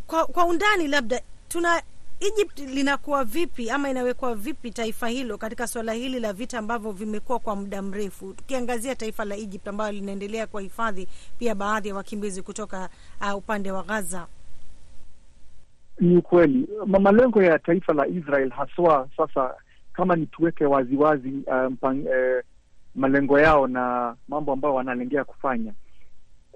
kwa, 0.07 0.27
kwa 0.27 0.45
undani 0.47 0.89
labda 0.89 1.21
tuna 1.49 1.83
Egypt 2.21 2.59
linakuwa 2.59 3.25
vipi 3.25 3.71
ama 3.71 3.91
inawekwa 3.91 4.35
vipi 4.35 4.71
taifa 4.71 5.09
hilo 5.09 5.39
katika 5.39 5.67
suala 5.67 5.93
hili 5.93 6.21
la 6.21 6.33
vita 6.33 6.59
ambavyo 6.59 6.93
vimekuwa 6.93 7.39
kwa 7.39 7.57
muda 7.57 7.83
mrefu, 7.83 8.33
tukiangazia 8.35 8.95
taifa 8.95 9.25
la 9.25 9.37
Egypt 9.37 9.69
ambalo 9.69 9.93
linaendelea 9.93 10.47
kuwahifadhi 10.47 11.09
pia 11.39 11.55
baadhi 11.55 11.89
ya 11.89 11.95
wakimbizi 11.95 12.43
kutoka 12.43 12.89
uh, 13.21 13.37
upande 13.37 13.71
wa 13.71 13.83
Gaza. 13.83 14.27
Ni 16.01 16.17
ukweli 16.17 16.69
malengo 16.87 17.43
ya 17.43 17.59
taifa 17.59 17.93
la 17.93 18.07
Israel 18.07 18.51
haswa 18.51 19.09
sasa, 19.17 19.55
kama 19.93 20.17
ni 20.17 20.27
tuweke 20.27 20.65
waziwazi 20.67 21.29
uh, 21.47 21.73
mpang, 21.73 21.97
uh, 21.99 22.45
malengo 22.95 23.41
yao 23.41 23.67
na 23.67 24.15
mambo 24.29 24.53
ambayo 24.53 24.75
wanalengea 24.75 25.25
kufanya, 25.25 25.73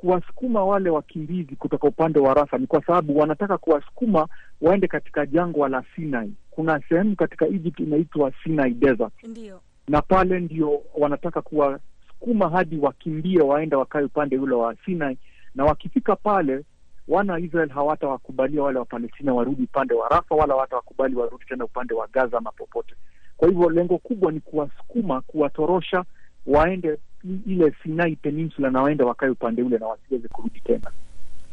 kuwasukuma 0.02 0.64
wale 0.64 0.90
wakimbizi 0.90 1.56
kutoka 1.56 1.86
upande 1.88 2.18
wa 2.18 2.34
Rafa 2.34 2.58
ni 2.58 2.66
kwa 2.66 2.84
sababu 2.86 3.18
wanataka 3.18 3.58
kuwasukuma 3.58 4.28
waende 4.60 4.86
katika 4.88 5.26
jangwa 5.26 5.68
la 5.68 5.84
Sinai. 5.96 6.32
Kuna 6.50 6.80
sehemu 6.88 7.16
katika 7.16 7.46
Egypt 7.46 7.80
inaitwa 7.80 8.32
Sinai 8.44 8.74
Desert, 8.74 9.12
Ndio. 9.22 9.60
na 9.88 10.02
pale 10.02 10.40
ndio 10.40 10.82
wanataka 10.98 11.42
kuwasukuma 11.42 12.48
hadi 12.48 12.78
wakimbie 12.78 13.40
waende 13.42 13.76
wakae 13.76 14.02
upande 14.04 14.38
ule 14.38 14.54
wa 14.54 14.76
Sinai, 14.84 15.18
na 15.54 15.64
wakifika 15.64 16.16
pale 16.16 16.64
wana 17.08 17.32
wa 17.32 17.40
Israel 17.40 17.68
hawatawakubalia 17.68 18.62
wale 18.62 18.78
Wapalestina 18.78 19.34
warudi 19.34 19.62
upande 19.62 19.94
wa 19.94 20.08
Rafa, 20.08 20.34
wala 20.34 20.54
hawatawakubali 20.54 21.14
warudi 21.16 21.44
tena 21.44 21.64
upande 21.64 21.94
wa 21.94 22.08
Gaza 22.12 22.38
ama 22.38 22.52
popote. 22.52 22.94
Kwa 23.36 23.48
hivyo 23.48 23.70
lengo 23.70 23.98
kubwa 23.98 24.32
ni 24.32 24.40
kuwasukuma, 24.40 25.20
kuwatorosha 25.20 26.04
waende 26.46 26.98
ile 27.46 27.74
Sinai 27.82 28.16
Peninsula 28.16 28.70
na 28.70 28.82
waende 28.82 29.04
wakae 29.04 29.28
upande 29.30 29.62
ule 29.62 29.78
na 29.78 29.86
wasiweze 29.86 30.28
kurudi 30.28 30.60
tena. 30.60 30.90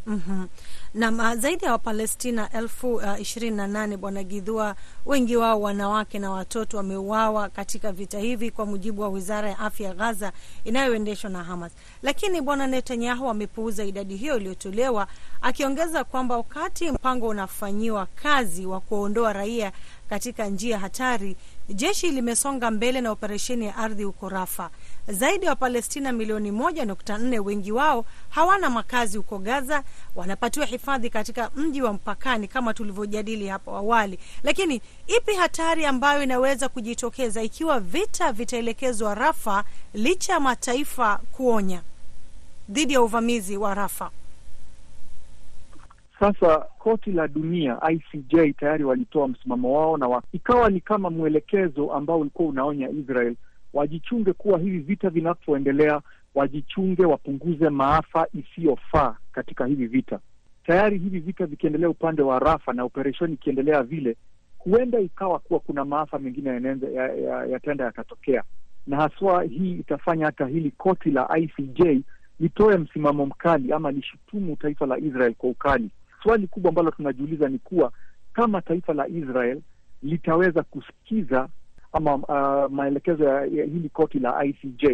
Mm 0.05 0.21
-hmm. 0.29 0.47
Na 0.93 1.36
zaidi 1.36 1.65
ya 1.65 1.71
Wapalestina 1.71 2.49
elfu 2.51 2.93
uh, 2.95 3.21
ishirini 3.21 3.58
na 3.58 3.67
nane 3.67 3.97
Bwana 3.97 4.23
Gidhua, 4.23 4.75
wengi 5.05 5.38
wao 5.38 5.62
wanawake 5.62 6.19
na 6.19 6.32
watoto 6.32 6.77
wameuawa 6.77 7.49
katika 7.49 7.91
vita 7.91 8.19
hivi, 8.19 8.51
kwa 8.51 8.65
mujibu 8.65 9.01
wa 9.01 9.10
wizara 9.10 9.49
ya 9.49 9.60
afya 9.60 9.88
ya 9.88 9.93
Gaza 9.95 10.32
inayoendeshwa 10.63 11.29
na 11.29 11.43
Hamas. 11.43 11.71
Lakini 12.03 12.41
Bwana 12.41 12.67
Netanyahu 12.67 13.29
amepuuza 13.29 13.84
idadi 13.86 14.15
hiyo 14.15 14.38
iliyotolewa, 14.38 15.08
akiongeza 15.41 16.03
kwamba 16.03 16.38
wakati 16.38 16.91
mpango 16.91 17.27
unafanyiwa 17.27 18.05
kazi 18.05 18.65
wa 18.65 18.79
kuondoa 18.79 19.34
raia 19.34 19.71
katika 20.10 20.45
njia 20.47 20.79
hatari, 20.79 21.36
jeshi 21.69 22.12
limesonga 22.12 22.71
mbele 22.71 23.01
na 23.01 23.12
operesheni 23.12 23.65
ya 23.65 23.75
ardhi 23.77 24.03
huko 24.03 24.29
Rafa. 24.29 24.69
Zaidi 25.07 25.45
ya 25.45 25.51
Wapalestina 25.51 26.12
milioni 26.12 26.51
moja 26.51 26.85
nukta 26.85 27.17
nne, 27.17 27.39
wengi 27.39 27.71
wao 27.71 28.05
hawana 28.29 28.69
makazi 28.69 29.17
huko 29.17 29.38
Gaza, 29.39 29.83
wanapatiwa 30.15 30.65
hifadhi 30.65 31.09
katika 31.09 31.51
mji 31.55 31.81
wa 31.81 31.93
mpakani 31.93 32.47
kama 32.47 32.73
tulivyojadili 32.73 33.47
hapo 33.47 33.75
awali. 33.75 34.19
Lakini 34.43 34.81
ipi 35.17 35.33
hatari 35.35 35.85
ambayo 35.85 36.23
inaweza 36.23 36.69
kujitokeza 36.69 37.43
ikiwa 37.43 37.79
vita 37.79 38.31
vitaelekezwa 38.33 39.15
Rafa 39.15 39.63
licha 39.93 40.33
ya 40.33 40.39
mataifa 40.39 41.19
kuonya 41.31 41.81
dhidi 42.69 42.93
ya 42.93 43.01
uvamizi 43.01 43.57
wa 43.57 43.73
Rafa? 43.75 44.12
Sasa 46.19 46.57
koti 46.79 47.12
la 47.12 47.27
dunia 47.27 47.77
ICJ 47.91 48.35
tayari 48.59 48.83
walitoa 48.83 49.27
msimamo 49.27 49.73
wao 49.77 49.97
na 49.97 50.07
wa, 50.07 50.23
ikawa 50.33 50.69
ni 50.69 50.79
kama 50.79 51.09
mwelekezo 51.09 51.93
ambao 51.93 52.19
ulikuwa 52.19 52.49
unaonya 52.49 52.89
Israel 52.89 53.35
wajichunge 53.73 54.34
kuwa 54.34 54.60
hivi 54.60 54.79
vita 54.79 55.10
vinapoendelea, 55.10 56.01
wajichunge, 56.36 57.05
wapunguze 57.05 57.69
maafa 57.69 58.27
isiyofaa 58.34 59.15
katika 59.32 59.65
hivi 59.65 59.88
vita. 59.88 60.19
Tayari 60.65 60.97
hivi 60.97 61.19
vita 61.19 61.45
vikiendelea 61.45 61.89
upande 61.89 62.21
wa 62.21 62.39
Rafa 62.39 62.73
na 62.73 62.84
operesheni 62.84 63.34
ikiendelea 63.34 63.84
vile, 63.84 64.15
huenda 64.58 64.99
ikawa 64.99 65.39
kuwa 65.39 65.60
kuna 65.60 65.86
maafa 65.86 66.19
mengine 66.19 66.49
yanaenza- 66.49 66.89
ya- 66.91 67.13
ya- 67.15 67.45
yataenda 67.45 67.86
yakatokea, 67.86 68.43
na 68.88 68.97
haswa 68.97 69.43
hii 69.43 69.71
itafanya 69.71 70.25
hata 70.25 70.45
hili 70.47 70.71
koti 70.71 71.12
la 71.12 71.38
ICJ 71.38 72.01
litoe 72.39 72.77
msimamo 72.77 73.25
mkali 73.25 73.73
ama 73.73 73.91
lishutumu 73.91 74.55
taifa 74.55 74.86
la 74.86 74.97
Israel 74.97 75.34
kwa 75.36 75.49
ukali. 75.49 75.89
Swali 76.23 76.47
kubwa 76.47 76.69
ambalo 76.69 76.91
tunajiuliza 76.91 77.49
ni 77.49 77.60
kuwa 77.60 77.91
kama 78.34 78.62
taifa 78.62 78.93
la 78.93 79.08
Israel 79.08 79.62
litaweza 80.03 80.63
kusikiza 80.63 81.49
ama 81.93 82.15
uh, 82.15 82.71
maelekezo 82.71 83.23
ya, 83.23 83.34
ya 83.45 83.65
hili 83.65 83.89
koti 83.89 84.19
la 84.19 84.45
ICJ. 84.45 84.86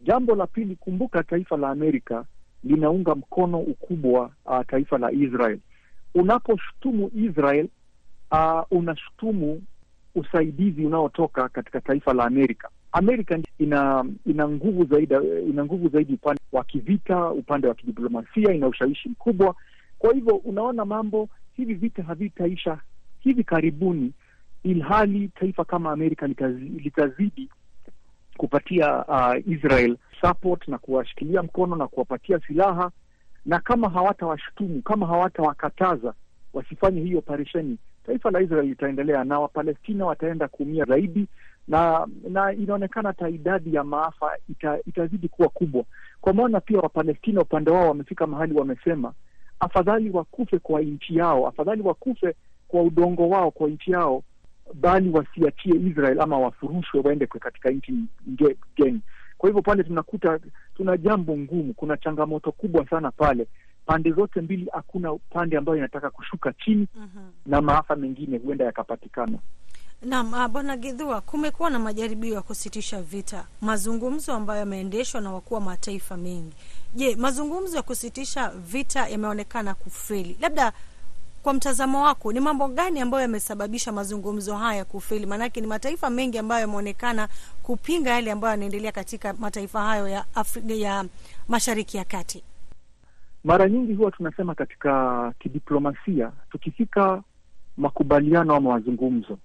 Jambo 0.00 0.34
la 0.34 0.46
pili, 0.46 0.76
kumbuka 0.76 1.22
taifa 1.22 1.56
la 1.56 1.68
Amerika 1.68 2.24
linaunga 2.64 3.14
mkono 3.14 3.58
ukubwa 3.60 4.30
uh, 4.46 4.60
taifa 4.66 4.98
la 4.98 5.12
Israel. 5.12 5.58
Unaposhutumu 6.14 7.10
Israel 7.14 7.68
uh, 8.32 8.62
unashutumu 8.70 9.62
usaidizi 10.14 10.86
unaotoka 10.86 11.48
katika 11.48 11.80
taifa 11.80 12.12
la 12.14 12.24
Amerika. 12.24 12.68
Amerika 12.92 13.38
ina 13.58 14.04
ina 14.26 14.48
nguvu 14.48 14.84
zaidi, 14.84 15.14
ina 15.50 15.64
nguvu 15.64 15.88
zaidi 15.88 16.12
upande 16.14 16.40
wa 16.52 16.64
kivita, 16.64 17.30
upande 17.30 17.68
wa 17.68 17.74
kidiplomasia, 17.74 18.52
ina 18.54 18.66
ushawishi 18.66 19.08
mkubwa. 19.08 19.54
Kwa 19.98 20.14
hivyo 20.14 20.36
unaona 20.36 20.84
mambo 20.84 21.28
hivi, 21.56 21.74
vita 21.74 22.02
havitaisha 22.02 22.78
hivi 23.20 23.44
karibuni, 23.44 24.12
ilhali 24.62 25.28
taifa 25.28 25.64
kama 25.64 25.92
Amerika 25.92 26.26
litazidi 26.26 27.48
kupatia 28.36 29.04
uh, 29.04 29.48
Israel 29.52 29.96
support 30.20 30.68
na 30.68 30.78
kuwashikilia 30.78 31.42
mkono 31.42 31.76
na 31.76 31.86
kuwapatia 31.88 32.40
silaha, 32.46 32.90
na 33.46 33.60
kama 33.60 33.88
hawatawashutumu, 33.90 34.82
kama 34.82 35.06
hawatawakataza 35.06 36.14
wasifanye 36.54 37.00
hii 37.00 37.14
operesheni, 37.16 37.78
taifa 38.06 38.30
la 38.30 38.40
Israel 38.40 38.66
litaendelea 38.68 39.24
na 39.24 39.40
Wapalestina 39.40 40.06
wataenda 40.06 40.48
kuumia 40.48 40.84
zaidi, 40.84 41.26
na 41.68 42.06
na 42.28 42.52
inaonekana 42.52 43.08
hata 43.08 43.28
idadi 43.28 43.74
ya 43.74 43.84
maafa 43.84 44.30
ita, 44.50 44.78
itazidi 44.86 45.28
kuwa 45.28 45.48
kubwa, 45.48 45.84
kwa 46.20 46.32
maana 46.32 46.60
pia 46.60 46.78
Wapalestina 46.80 47.40
upande 47.40 47.70
wao 47.70 47.88
wamefika 47.88 48.26
mahali 48.26 48.54
wamesema 48.54 49.12
afadhali 49.60 50.10
wakufe 50.10 50.58
kwa 50.58 50.80
nchi 50.80 51.16
yao, 51.16 51.48
afadhali 51.48 51.82
wakufe 51.82 52.34
kwa 52.68 52.82
udongo 52.82 53.28
wao, 53.28 53.50
kwa 53.50 53.68
nchi 53.68 53.90
yao, 53.90 54.22
bali 54.74 55.10
wasiachie 55.10 55.74
Israel 55.90 56.20
ama 56.20 56.38
wafurushwe 56.38 57.00
waende 57.00 57.26
katika 57.26 57.70
nchi 57.70 57.94
geni. 58.76 59.00
Kwa 59.38 59.48
hivyo 59.48 59.62
pale 59.62 59.84
tunakuta 59.84 60.38
tuna 60.76 60.96
jambo 60.96 61.36
ngumu, 61.38 61.74
kuna 61.74 61.96
changamoto 61.96 62.52
kubwa 62.52 62.86
sana 62.88 63.10
pale. 63.10 63.46
Pande 63.86 64.12
zote 64.12 64.40
mbili, 64.40 64.66
hakuna 64.72 65.14
pande 65.30 65.56
ambayo 65.56 65.78
inataka 65.78 66.10
kushuka 66.10 66.52
chini, 66.52 66.88
Mhm. 66.94 67.30
na 67.46 67.60
maafa 67.62 67.96
mengine 67.96 68.38
huenda 68.38 68.64
yakapatikana. 68.64 69.38
Naam, 70.02 70.34
ah, 70.34 70.48
Bwana 70.48 70.76
Gidhua, 70.76 71.20
kumekuwa 71.20 71.70
na 71.70 71.78
majaribio 71.78 72.34
ya 72.34 72.42
kusitisha 72.42 73.02
vita, 73.02 73.46
mazungumzo 73.60 74.32
ambayo 74.32 74.60
yameendeshwa 74.60 75.20
na 75.20 75.32
wakuu 75.32 75.54
wa 75.54 75.60
mataifa 75.60 76.16
mengi. 76.16 76.52
Je, 76.94 77.16
mazungumzo 77.16 77.76
ya 77.76 77.82
kusitisha 77.82 78.48
vita 78.50 79.08
yameonekana 79.08 79.74
kufeli? 79.74 80.36
Labda 80.40 80.72
kwa 81.48 81.54
mtazamo 81.54 82.02
wako, 82.04 82.32
ni 82.32 82.40
mambo 82.40 82.68
gani 82.68 83.00
ambayo 83.00 83.22
yamesababisha 83.22 83.92
mazungumzo 83.92 84.56
haya 84.56 84.84
kufeli? 84.84 85.26
Maanake 85.26 85.60
ni 85.60 85.66
mataifa 85.66 86.10
mengi 86.10 86.38
ambayo 86.38 86.60
yameonekana 86.60 87.28
kupinga 87.62 88.10
yale 88.10 88.30
ambayo 88.32 88.50
yanaendelea 88.50 88.92
katika 88.92 89.32
mataifa 89.32 89.82
hayo 89.82 90.08
ya 90.08 90.24
Afri 90.34 90.80
ya 90.82 91.04
Mashariki 91.48 91.96
ya 91.96 92.04
Kati. 92.04 92.42
Mara 93.44 93.68
nyingi 93.68 93.94
huwa 93.94 94.10
tunasema 94.10 94.54
katika 94.54 95.32
kidiplomasia, 95.38 96.32
tukifika 96.50 97.22
makubaliano 97.76 98.54
ama 98.54 98.70
mazungumzo, 98.70 99.38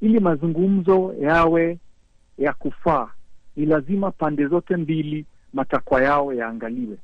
ili 0.00 0.20
mazungumzo 0.20 1.14
yawe 1.20 1.78
ya 2.38 2.52
kufaa, 2.52 3.08
ni 3.56 3.66
lazima 3.66 4.10
pande 4.10 4.46
zote 4.46 4.76
mbili 4.76 5.24
matakwa 5.52 6.02
yao 6.02 6.32
yaangaliwe. 6.34 6.96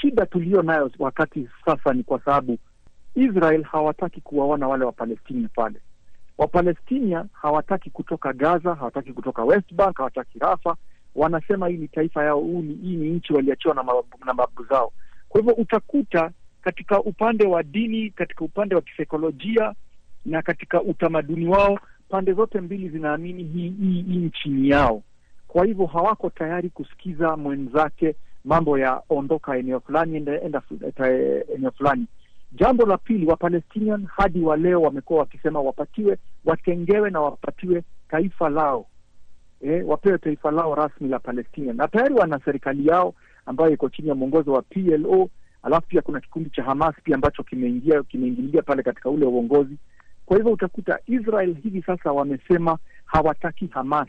Shida 0.00 0.26
tuliyo 0.26 0.62
nayo 0.62 0.90
wakati 0.98 1.48
sasa 1.64 1.92
ni 1.92 2.02
kwa 2.02 2.20
sababu 2.20 2.58
Israel 3.18 3.62
hawataki 3.62 4.20
kuwaona 4.20 4.68
wale 4.68 4.84
Wapalestina 4.84 5.48
pale. 5.54 5.80
Wapalestina 6.38 7.26
hawataki 7.32 7.90
kutoka 7.90 8.32
Gaza, 8.32 8.74
hawataki 8.74 9.12
kutoka 9.12 9.44
West 9.44 9.74
Bank, 9.74 9.96
hawataki 9.96 10.38
Rafa. 10.38 10.76
Wanasema 11.14 11.68
hii 11.68 11.76
ni 11.76 11.88
taifa 11.88 12.24
yao, 12.24 12.40
hii 12.82 12.96
ni 12.96 13.10
nchi 13.10 13.32
waliachiwa 13.32 13.74
na 13.74 13.82
mababu, 13.82 14.08
na 14.20 14.26
mababu 14.26 14.64
zao. 14.64 14.92
Kwa 15.28 15.40
hivyo 15.40 15.54
utakuta 15.54 16.30
katika 16.62 17.00
upande 17.02 17.46
wa 17.46 17.62
dini, 17.62 18.10
katika 18.10 18.44
upande 18.44 18.74
wa 18.74 18.80
kisaikolojia 18.80 19.74
na 20.26 20.42
katika 20.42 20.82
utamaduni 20.82 21.46
wao, 21.48 21.78
pande 22.08 22.32
zote 22.32 22.60
mbili 22.60 22.88
zinaamini 22.88 23.44
hii 23.44 23.70
hii 23.80 24.16
nchi 24.18 24.48
ni 24.48 24.68
yao, 24.68 25.02
kwa 25.48 25.64
hivyo 25.66 25.86
hawako 25.86 26.30
tayari 26.30 26.70
kusikiza 26.70 27.36
mwenzake 27.36 28.14
mambo 28.44 28.78
ya 28.78 29.02
ondoka 29.10 29.56
eneo 29.56 29.80
fulani 29.80 30.16
enda 30.16 30.40
eneo 31.54 31.70
fulani. 31.76 32.06
Jambo 32.52 32.86
la 32.86 32.98
pili, 32.98 33.26
Wapalestinian 33.26 34.06
hadi 34.16 34.40
wa 34.40 34.56
leo 34.56 34.82
wamekuwa 34.82 35.18
wakisema 35.20 35.60
wapatiwe, 35.60 36.18
watengewe 36.44 37.10
na 37.10 37.20
wapatiwe 37.20 37.82
taifa 38.08 38.48
lao 38.48 38.86
eh, 39.60 39.88
wapewe 39.88 40.18
taifa 40.18 40.50
lao 40.50 40.74
rasmi 40.74 41.08
la 41.08 41.18
Palestina, 41.18 41.72
na 41.72 41.88
tayari 41.88 42.14
wana 42.14 42.40
serikali 42.44 42.86
yao 42.86 43.14
ambayo 43.46 43.70
iko 43.72 43.88
chini 43.88 44.08
ya 44.08 44.14
mwongozo 44.14 44.52
wa 44.52 44.62
PLO. 44.62 45.30
Alafu 45.62 45.86
pia 45.88 46.02
kuna 46.02 46.20
kikundi 46.20 46.50
cha 46.50 46.62
Hamas 46.62 46.94
pia 47.04 47.14
ambacho 47.14 47.42
kimeingia 47.42 48.02
kimeingilia 48.02 48.62
pale 48.62 48.82
katika 48.82 49.10
ule 49.10 49.26
uongozi. 49.26 49.76
Kwa 50.26 50.36
hivyo 50.36 50.52
utakuta 50.52 50.98
Israel 51.06 51.54
hivi 51.62 51.82
sasa 51.82 52.12
wamesema 52.12 52.78
hawataki 53.04 53.66
Hamas, 53.66 54.08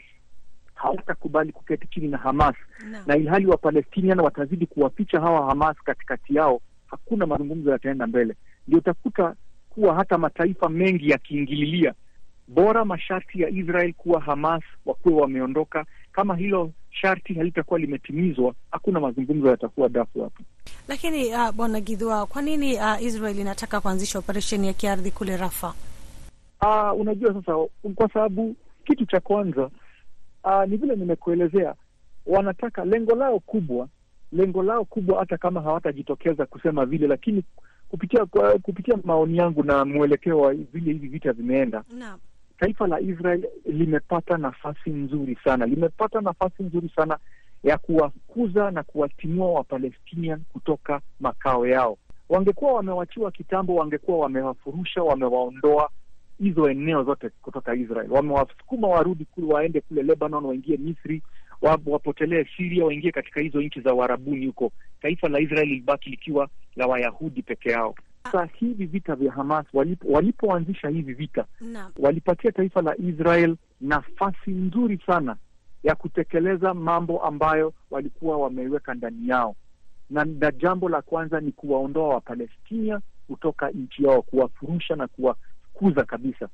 hawatakubali 0.76 1.52
kuketi 1.52 1.88
chini 1.88 2.08
na 2.08 2.18
Hamas 2.18 2.56
No. 2.92 2.98
na 3.06 3.18
ilhali 3.18 3.46
Wapalestinian 3.46 4.20
watazidi 4.20 4.66
kuwaficha 4.66 5.20
hawa 5.22 5.46
Hamas 5.50 5.78
katikati 5.84 6.36
yao, 6.36 6.62
hakuna 6.92 7.26
mazungumzo 7.26 7.72
yataenda 7.72 8.08
mbele. 8.08 8.36
Ndio 8.68 8.80
utakuta 8.80 9.36
kuwa 9.70 9.96
hata 9.96 10.18
mataifa 10.18 10.70
mengi 10.70 11.10
yakiingililia, 11.10 11.94
bora 12.48 12.86
masharti 12.86 13.42
ya 13.42 13.50
Israel 13.50 13.94
kuwa 13.94 14.22
Hamas 14.22 14.64
wakuwe 14.86 15.16
wameondoka. 15.22 15.86
Kama 16.12 16.36
hilo 16.36 16.72
sharti 16.92 17.34
halitakuwa 17.34 17.80
limetimizwa, 17.80 18.54
hakuna 18.72 19.00
mazungumzo 19.00 19.48
yatakuwa 19.50 19.90
dafu 19.90 20.22
hapo. 20.24 20.44
Lakini 20.88 21.26
uh, 21.36 21.52
bwana 21.52 21.82
Gidhua, 21.82 22.26
kwa 22.26 22.42
nini 22.42 22.76
uh, 22.76 23.02
Israel 23.04 23.40
inataka 23.40 23.82
kuanzisha 23.82 24.20
operesheni 24.20 24.68
ya 24.68 24.74
kiardhi 24.74 25.12
kule 25.12 25.38
Rafa? 25.38 25.74
Uh, 26.62 27.00
unajua 27.02 27.34
sasa, 27.34 27.58
kwa 27.96 28.10
sababu 28.14 28.56
kitu 28.86 29.06
cha 29.06 29.20
kwanza 29.20 29.70
uh, 30.44 30.64
ni 30.68 30.78
vile 30.78 30.96
nimekuelezea, 30.96 31.76
wanataka 32.26 32.86
lengo 32.86 33.16
lao 33.16 33.40
kubwa, 33.40 33.88
lengo 34.32 34.64
lao 34.64 34.86
kubwa, 34.86 35.20
hata 35.20 35.38
kama 35.38 35.62
hawatajitokeza 35.62 36.46
kusema 36.46 36.86
vile, 36.86 37.08
lakini 37.08 37.44
kupitia 37.90 38.26
kwa, 38.26 38.60
kupitia 38.60 38.98
maoni 39.04 39.38
yangu 39.38 39.64
na 39.64 39.86
mwelekeo 39.86 40.40
wa 40.40 40.54
vile 40.54 40.94
hivi 40.94 41.08
vita 41.08 41.34
vimeenda, 41.34 41.84
no. 41.98 42.20
taifa 42.60 42.88
la 42.88 43.00
Israel 43.00 43.48
limepata 43.66 44.38
nafasi 44.38 44.90
nzuri 44.90 45.38
sana, 45.44 45.66
limepata 45.66 46.22
nafasi 46.22 46.64
nzuri 46.64 46.90
sana 46.96 47.18
ya 47.64 47.78
kuwakuza 47.78 48.72
na 48.72 48.84
kuwatimua 48.84 49.52
Wapalestinian 49.52 50.42
kutoka 50.54 51.02
makao 51.20 51.68
yao. 51.68 51.98
Wangekuwa 52.30 52.74
wamewachiwa 52.74 53.32
kitambo, 53.32 53.76
wangekuwa 53.76 54.18
wamewafurusha, 54.20 55.04
wamewaondoa 55.04 55.90
hizo 56.40 56.70
eneo 56.70 57.04
zote 57.04 57.30
kutoka 57.42 57.76
Israel, 57.76 58.12
wamewasukuma 58.12 58.88
warudi 58.88 59.26
kule, 59.26 59.54
waende 59.54 59.82
kule 59.82 60.04
Lebanon, 60.04 60.46
waingie 60.46 60.78
Misri, 60.78 61.22
wapotelee 61.62 62.46
Siria 62.58 62.86
waingie 62.86 63.12
katika 63.12 63.42
hizo 63.42 63.62
nchi 63.62 63.82
za 63.82 63.94
Uarabuni 63.94 64.46
huko. 64.48 64.72
Taifa 65.02 65.30
la 65.30 65.40
Israel 65.40 65.72
ilibaki 65.72 66.10
likiwa 66.10 66.50
la 66.76 66.88
Wayahudi 66.88 67.42
peke 67.42 67.70
yao. 67.72 67.96
Sasa 68.24 68.46
hivi 68.60 68.86
vita 68.86 69.16
vya 69.16 69.32
Hamas 69.32 69.66
walipo, 69.74 70.08
walipoanzisha 70.08 70.90
hivi 70.90 71.14
vita 71.14 71.46
na, 71.62 71.92
walipatia 72.00 72.52
taifa 72.52 72.82
la 72.82 72.96
Israel 72.98 73.56
nafasi 73.82 74.52
nzuri 74.52 75.00
sana 75.08 75.36
ya 75.84 75.96
kutekeleza 75.96 76.74
mambo 76.74 77.24
ambayo 77.24 77.74
walikuwa 77.92 78.38
wameiweka 78.38 78.94
ndani 78.94 79.28
yao, 79.30 79.56
na, 80.10 80.26
na 80.26 80.52
jambo 80.52 80.90
la 80.90 81.02
kwanza 81.02 81.40
ni 81.42 81.52
kuwaondoa 81.52 82.08
Wapalestina 82.14 83.02
kutoka 83.28 83.70
nchi 83.70 84.04
yao, 84.04 84.22
kuwafurusha 84.22 84.96
na 84.96 85.08
kuwafukuza 85.08 86.04
kabisa. 86.04 86.50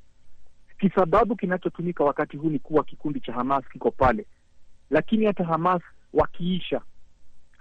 Kisababu 0.80 1.36
kinachotumika 1.36 2.04
wakati 2.04 2.38
huu 2.38 2.50
ni 2.50 2.60
kuwa 2.60 2.84
kikundi 2.84 3.20
cha 3.20 3.34
Hamas 3.34 3.66
kiko 3.72 3.92
pale, 3.92 4.26
lakini 4.90 5.26
hata 5.26 5.44
Hamas 5.44 5.82
wakiisha, 6.14 6.82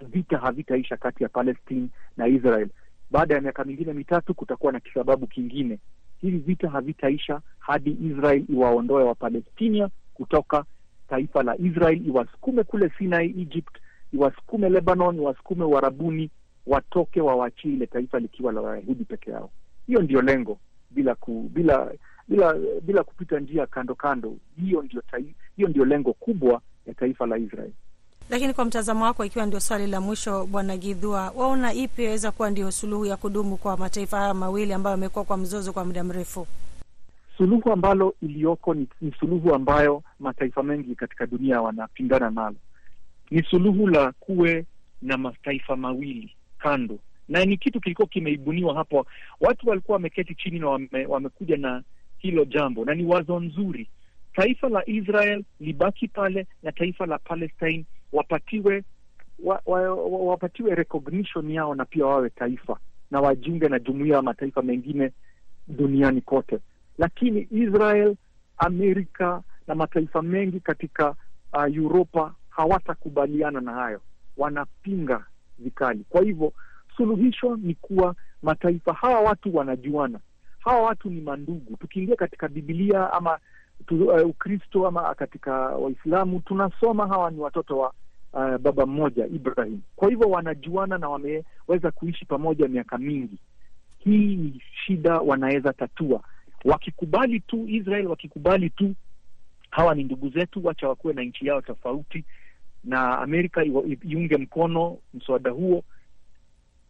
vita 0.01 0.37
havitaisha 0.37 0.97
kati 0.97 1.23
ya 1.23 1.29
Palestine 1.29 1.87
na 2.17 2.27
Israel. 2.27 2.67
Baada 3.11 3.35
ya 3.35 3.41
miaka 3.41 3.63
mingine 3.63 3.93
mitatu 3.93 4.33
kutakuwa 4.33 4.71
na 4.71 4.79
kisababu 4.79 5.27
kingine. 5.27 5.79
Hivi 6.21 6.37
vita 6.37 6.69
havitaisha 6.69 7.41
hadi 7.59 7.97
Israel 8.01 8.45
iwaondoe 8.49 9.03
Wapalestinia 9.03 9.89
kutoka 10.13 10.65
taifa 11.09 11.43
la 11.43 11.57
Israel, 11.57 12.07
iwasukume 12.07 12.63
kule 12.63 12.91
Sinai, 12.97 13.25
Egypt, 13.41 13.77
iwasukume 14.13 14.69
Lebanon, 14.69 15.15
iwasukume 15.15 15.63
Uarabuni, 15.65 16.29
watoke 16.67 17.21
wawachie 17.21 17.73
ile 17.73 17.87
taifa 17.87 18.19
likiwa 18.19 18.53
la 18.53 18.61
Wayahudi 18.61 19.03
peke 19.03 19.31
yao. 19.31 19.49
Hiyo 19.87 20.01
ndio 20.01 20.21
lengo, 20.21 20.59
bila 20.91 21.15
ku, 21.15 21.49
bila 21.53 21.91
bila 22.27 22.53
bila 22.81 23.03
kupita 23.03 23.39
njia 23.39 23.65
kando 23.67 23.95
kando. 23.95 24.37
Hiyo 24.61 24.81
ndio 24.81 25.03
hiyo 25.55 25.69
ndio 25.69 25.85
lengo 25.85 26.13
kubwa 26.13 26.61
ya 26.87 26.93
taifa 26.93 27.25
la 27.25 27.37
Israel. 27.37 27.71
Lakini 28.29 28.53
kwa 28.53 28.65
mtazamo 28.65 29.03
wako, 29.05 29.25
ikiwa 29.25 29.45
ndio 29.45 29.59
swali 29.59 29.87
la 29.87 30.01
mwisho, 30.01 30.45
bwana 30.45 30.77
Gidhua, 30.77 31.31
waona 31.35 31.73
ipi 31.73 32.03
yaweza 32.03 32.31
kuwa 32.31 32.49
ndio 32.49 32.71
suluhu 32.71 33.05
ya 33.05 33.17
kudumu 33.17 33.57
kwa 33.57 33.77
mataifa 33.77 34.17
haya 34.19 34.33
mawili 34.33 34.73
ambayo 34.73 34.91
yamekuwa 34.91 35.25
kwa 35.25 35.37
mzozo 35.37 35.73
kwa 35.73 35.85
muda 35.85 36.03
mrefu? 36.03 36.47
Suluhu 37.37 37.71
ambalo 37.71 38.15
iliyoko 38.21 38.73
ni, 38.73 38.87
ni 39.01 39.11
suluhu 39.19 39.55
ambayo 39.55 40.03
mataifa 40.19 40.63
mengi 40.63 40.95
katika 40.95 41.25
dunia 41.27 41.61
wanapingana 41.61 42.29
nalo. 42.29 42.55
Ni 43.31 43.43
suluhu 43.43 43.87
la 43.87 44.11
kuwe 44.11 44.65
na 45.01 45.17
mataifa 45.17 45.75
mawili 45.75 46.35
kando, 46.57 46.99
na 47.29 47.45
ni 47.45 47.57
kitu 47.57 47.81
kilikuwa 47.81 48.07
kimeibuniwa 48.07 48.73
hapo. 48.75 49.05
Watu 49.39 49.69
walikuwa 49.69 49.95
wameketi 49.95 50.35
chini 50.35 50.59
na 50.59 50.67
wame, 50.69 51.05
wamekuja 51.07 51.57
na 51.57 51.83
hilo 52.17 52.45
jambo, 52.45 52.85
na 52.85 52.95
ni 52.95 53.05
wazo 53.05 53.39
nzuri. 53.39 53.87
Taifa 54.35 54.69
la 54.69 54.83
Israel 54.89 55.43
libaki 55.59 56.07
pale 56.07 56.47
na 56.63 56.71
taifa 56.71 57.05
la 57.05 57.17
Palestine 57.19 57.85
wapatiwe 58.13 58.83
wa, 59.43 59.61
wa, 59.65 59.81
wa, 59.93 60.19
wapatiwe 60.19 60.75
recognition 60.75 61.51
yao 61.51 61.75
na 61.75 61.85
pia 61.85 62.05
wawe 62.05 62.29
taifa 62.29 62.79
na 63.11 63.21
wajiunge 63.21 63.69
na 63.69 63.79
jumuiya 63.79 64.15
ya 64.15 64.21
mataifa 64.21 64.61
mengine 64.61 65.11
duniani 65.67 66.21
kote 66.21 66.59
lakini 66.97 67.47
Israel, 67.51 68.15
Amerika 68.57 69.41
na 69.67 69.75
mataifa 69.75 70.21
mengi 70.21 70.59
katika 70.59 71.15
uh, 71.53 71.85
Uropa 71.85 72.33
hawatakubaliana 72.49 73.61
na 73.61 73.71
hayo, 73.73 74.01
wanapinga 74.37 75.25
vikali. 75.59 76.05
Kwa 76.09 76.21
hivyo 76.23 76.53
suluhisho 76.97 77.55
ni 77.55 77.75
kuwa 77.75 78.15
mataifa 78.43 78.93
hawa 78.93 79.19
watu 79.21 79.55
wanajuana, 79.55 80.19
hawa 80.59 80.81
watu 80.81 81.09
ni 81.09 81.21
mandugu. 81.21 81.77
Tukiingia 81.77 82.15
katika 82.15 82.47
Bibilia 82.47 83.13
ama 83.13 83.39
tu, 83.87 84.05
uh, 84.07 84.29
Ukristo 84.29 84.87
ama 84.87 85.15
katika 85.15 85.51
Waislamu 85.53 86.39
tunasoma 86.39 87.07
hawa 87.07 87.31
ni 87.31 87.39
watoto 87.39 87.77
wa 87.77 87.93
uh, 88.33 88.57
baba 88.57 88.85
mmoja 88.85 89.25
Ibrahim. 89.25 89.79
Kwa 89.95 90.09
hivyo 90.09 90.29
wanajuana 90.29 90.97
na 90.97 91.09
wameweza 91.09 91.91
kuishi 91.95 92.25
pamoja 92.25 92.67
miaka 92.67 92.97
mingi. 92.97 93.37
Hii 93.99 94.35
ni 94.35 94.61
shida 94.85 95.19
wanaweza 95.19 95.73
tatua 95.73 96.21
wakikubali 96.65 97.39
tu 97.39 97.65
Israel, 97.69 98.07
wakikubali 98.07 98.69
tu 98.69 98.95
hawa 99.69 99.95
ni 99.95 100.03
ndugu 100.03 100.29
zetu, 100.29 100.65
wacha 100.65 100.87
wakuwe 100.89 101.13
na 101.13 101.23
nchi 101.23 101.47
yao 101.47 101.61
tofauti, 101.61 102.23
na 102.83 103.17
Amerika 103.19 103.63
iunge 104.09 104.37
mkono 104.37 104.97
mswada 105.13 105.51
huo, 105.51 105.83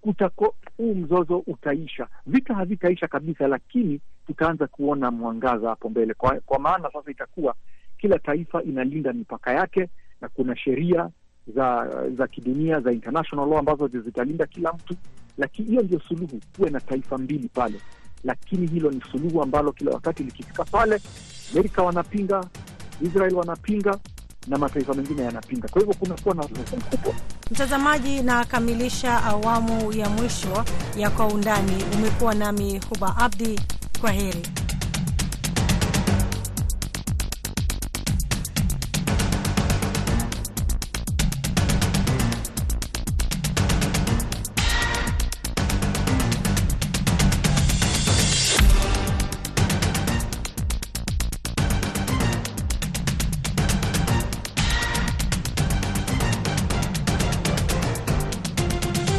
utako 0.05 0.55
huu 0.77 0.95
mzozo 0.95 1.37
utaisha. 1.47 2.07
Vita 2.25 2.53
havitaisha 2.53 3.07
kabisa, 3.07 3.47
lakini 3.47 3.99
tutaanza 4.27 4.67
kuona 4.67 5.11
mwangaza 5.11 5.69
hapo 5.69 5.89
mbele, 5.89 6.13
kwa, 6.13 6.39
kwa 6.45 6.59
maana 6.59 6.89
sasa 6.93 7.11
itakuwa 7.11 7.55
kila 7.97 8.19
taifa 8.19 8.63
inalinda 8.63 9.13
mipaka 9.13 9.53
yake 9.53 9.89
na 10.21 10.29
kuna 10.29 10.55
sheria 10.57 11.09
za 11.55 11.87
za 12.17 12.27
kidunia 12.27 12.79
za 12.79 12.91
international 12.91 13.49
law 13.49 13.57
ambazo 13.59 13.87
zitalinda 13.87 14.45
kila 14.45 14.73
mtu, 14.73 14.95
lakini 15.37 15.67
hiyo 15.67 15.81
ndio 15.81 15.99
suluhu, 15.99 16.39
kuwe 16.55 16.69
na 16.69 16.79
taifa 16.79 17.17
mbili 17.17 17.49
pale. 17.49 17.81
Lakini 18.23 18.67
hilo 18.67 18.91
ni 18.91 19.01
suluhu 19.11 19.41
ambalo 19.43 19.71
kila 19.71 19.91
wakati 19.91 20.23
likifika 20.23 20.63
pale, 20.65 21.01
Amerika 21.53 21.83
wanapinga, 21.83 22.45
Israel 23.01 23.33
wanapinga 23.35 23.99
na 24.47 24.57
mataifa 24.57 24.93
mengine 24.93 25.21
yanapinga. 25.23 25.67
Kwa 25.67 25.81
hivyo 25.81 25.95
kunakuwa 25.99 26.35
na 26.35 26.43
mzozo 26.43 26.77
mkubwa. 26.77 27.13
Mtazamaji, 27.51 28.21
nakamilisha 28.21 29.23
awamu 29.23 29.93
ya 29.93 30.09
mwisho 30.09 30.65
ya 30.97 31.09
Kwa 31.09 31.27
Undani. 31.27 31.83
Umekuwa 31.97 32.35
nami 32.35 32.81
Huba 32.89 33.17
Abdi, 33.17 33.59
kwa 34.01 34.11
heri. 34.11 34.41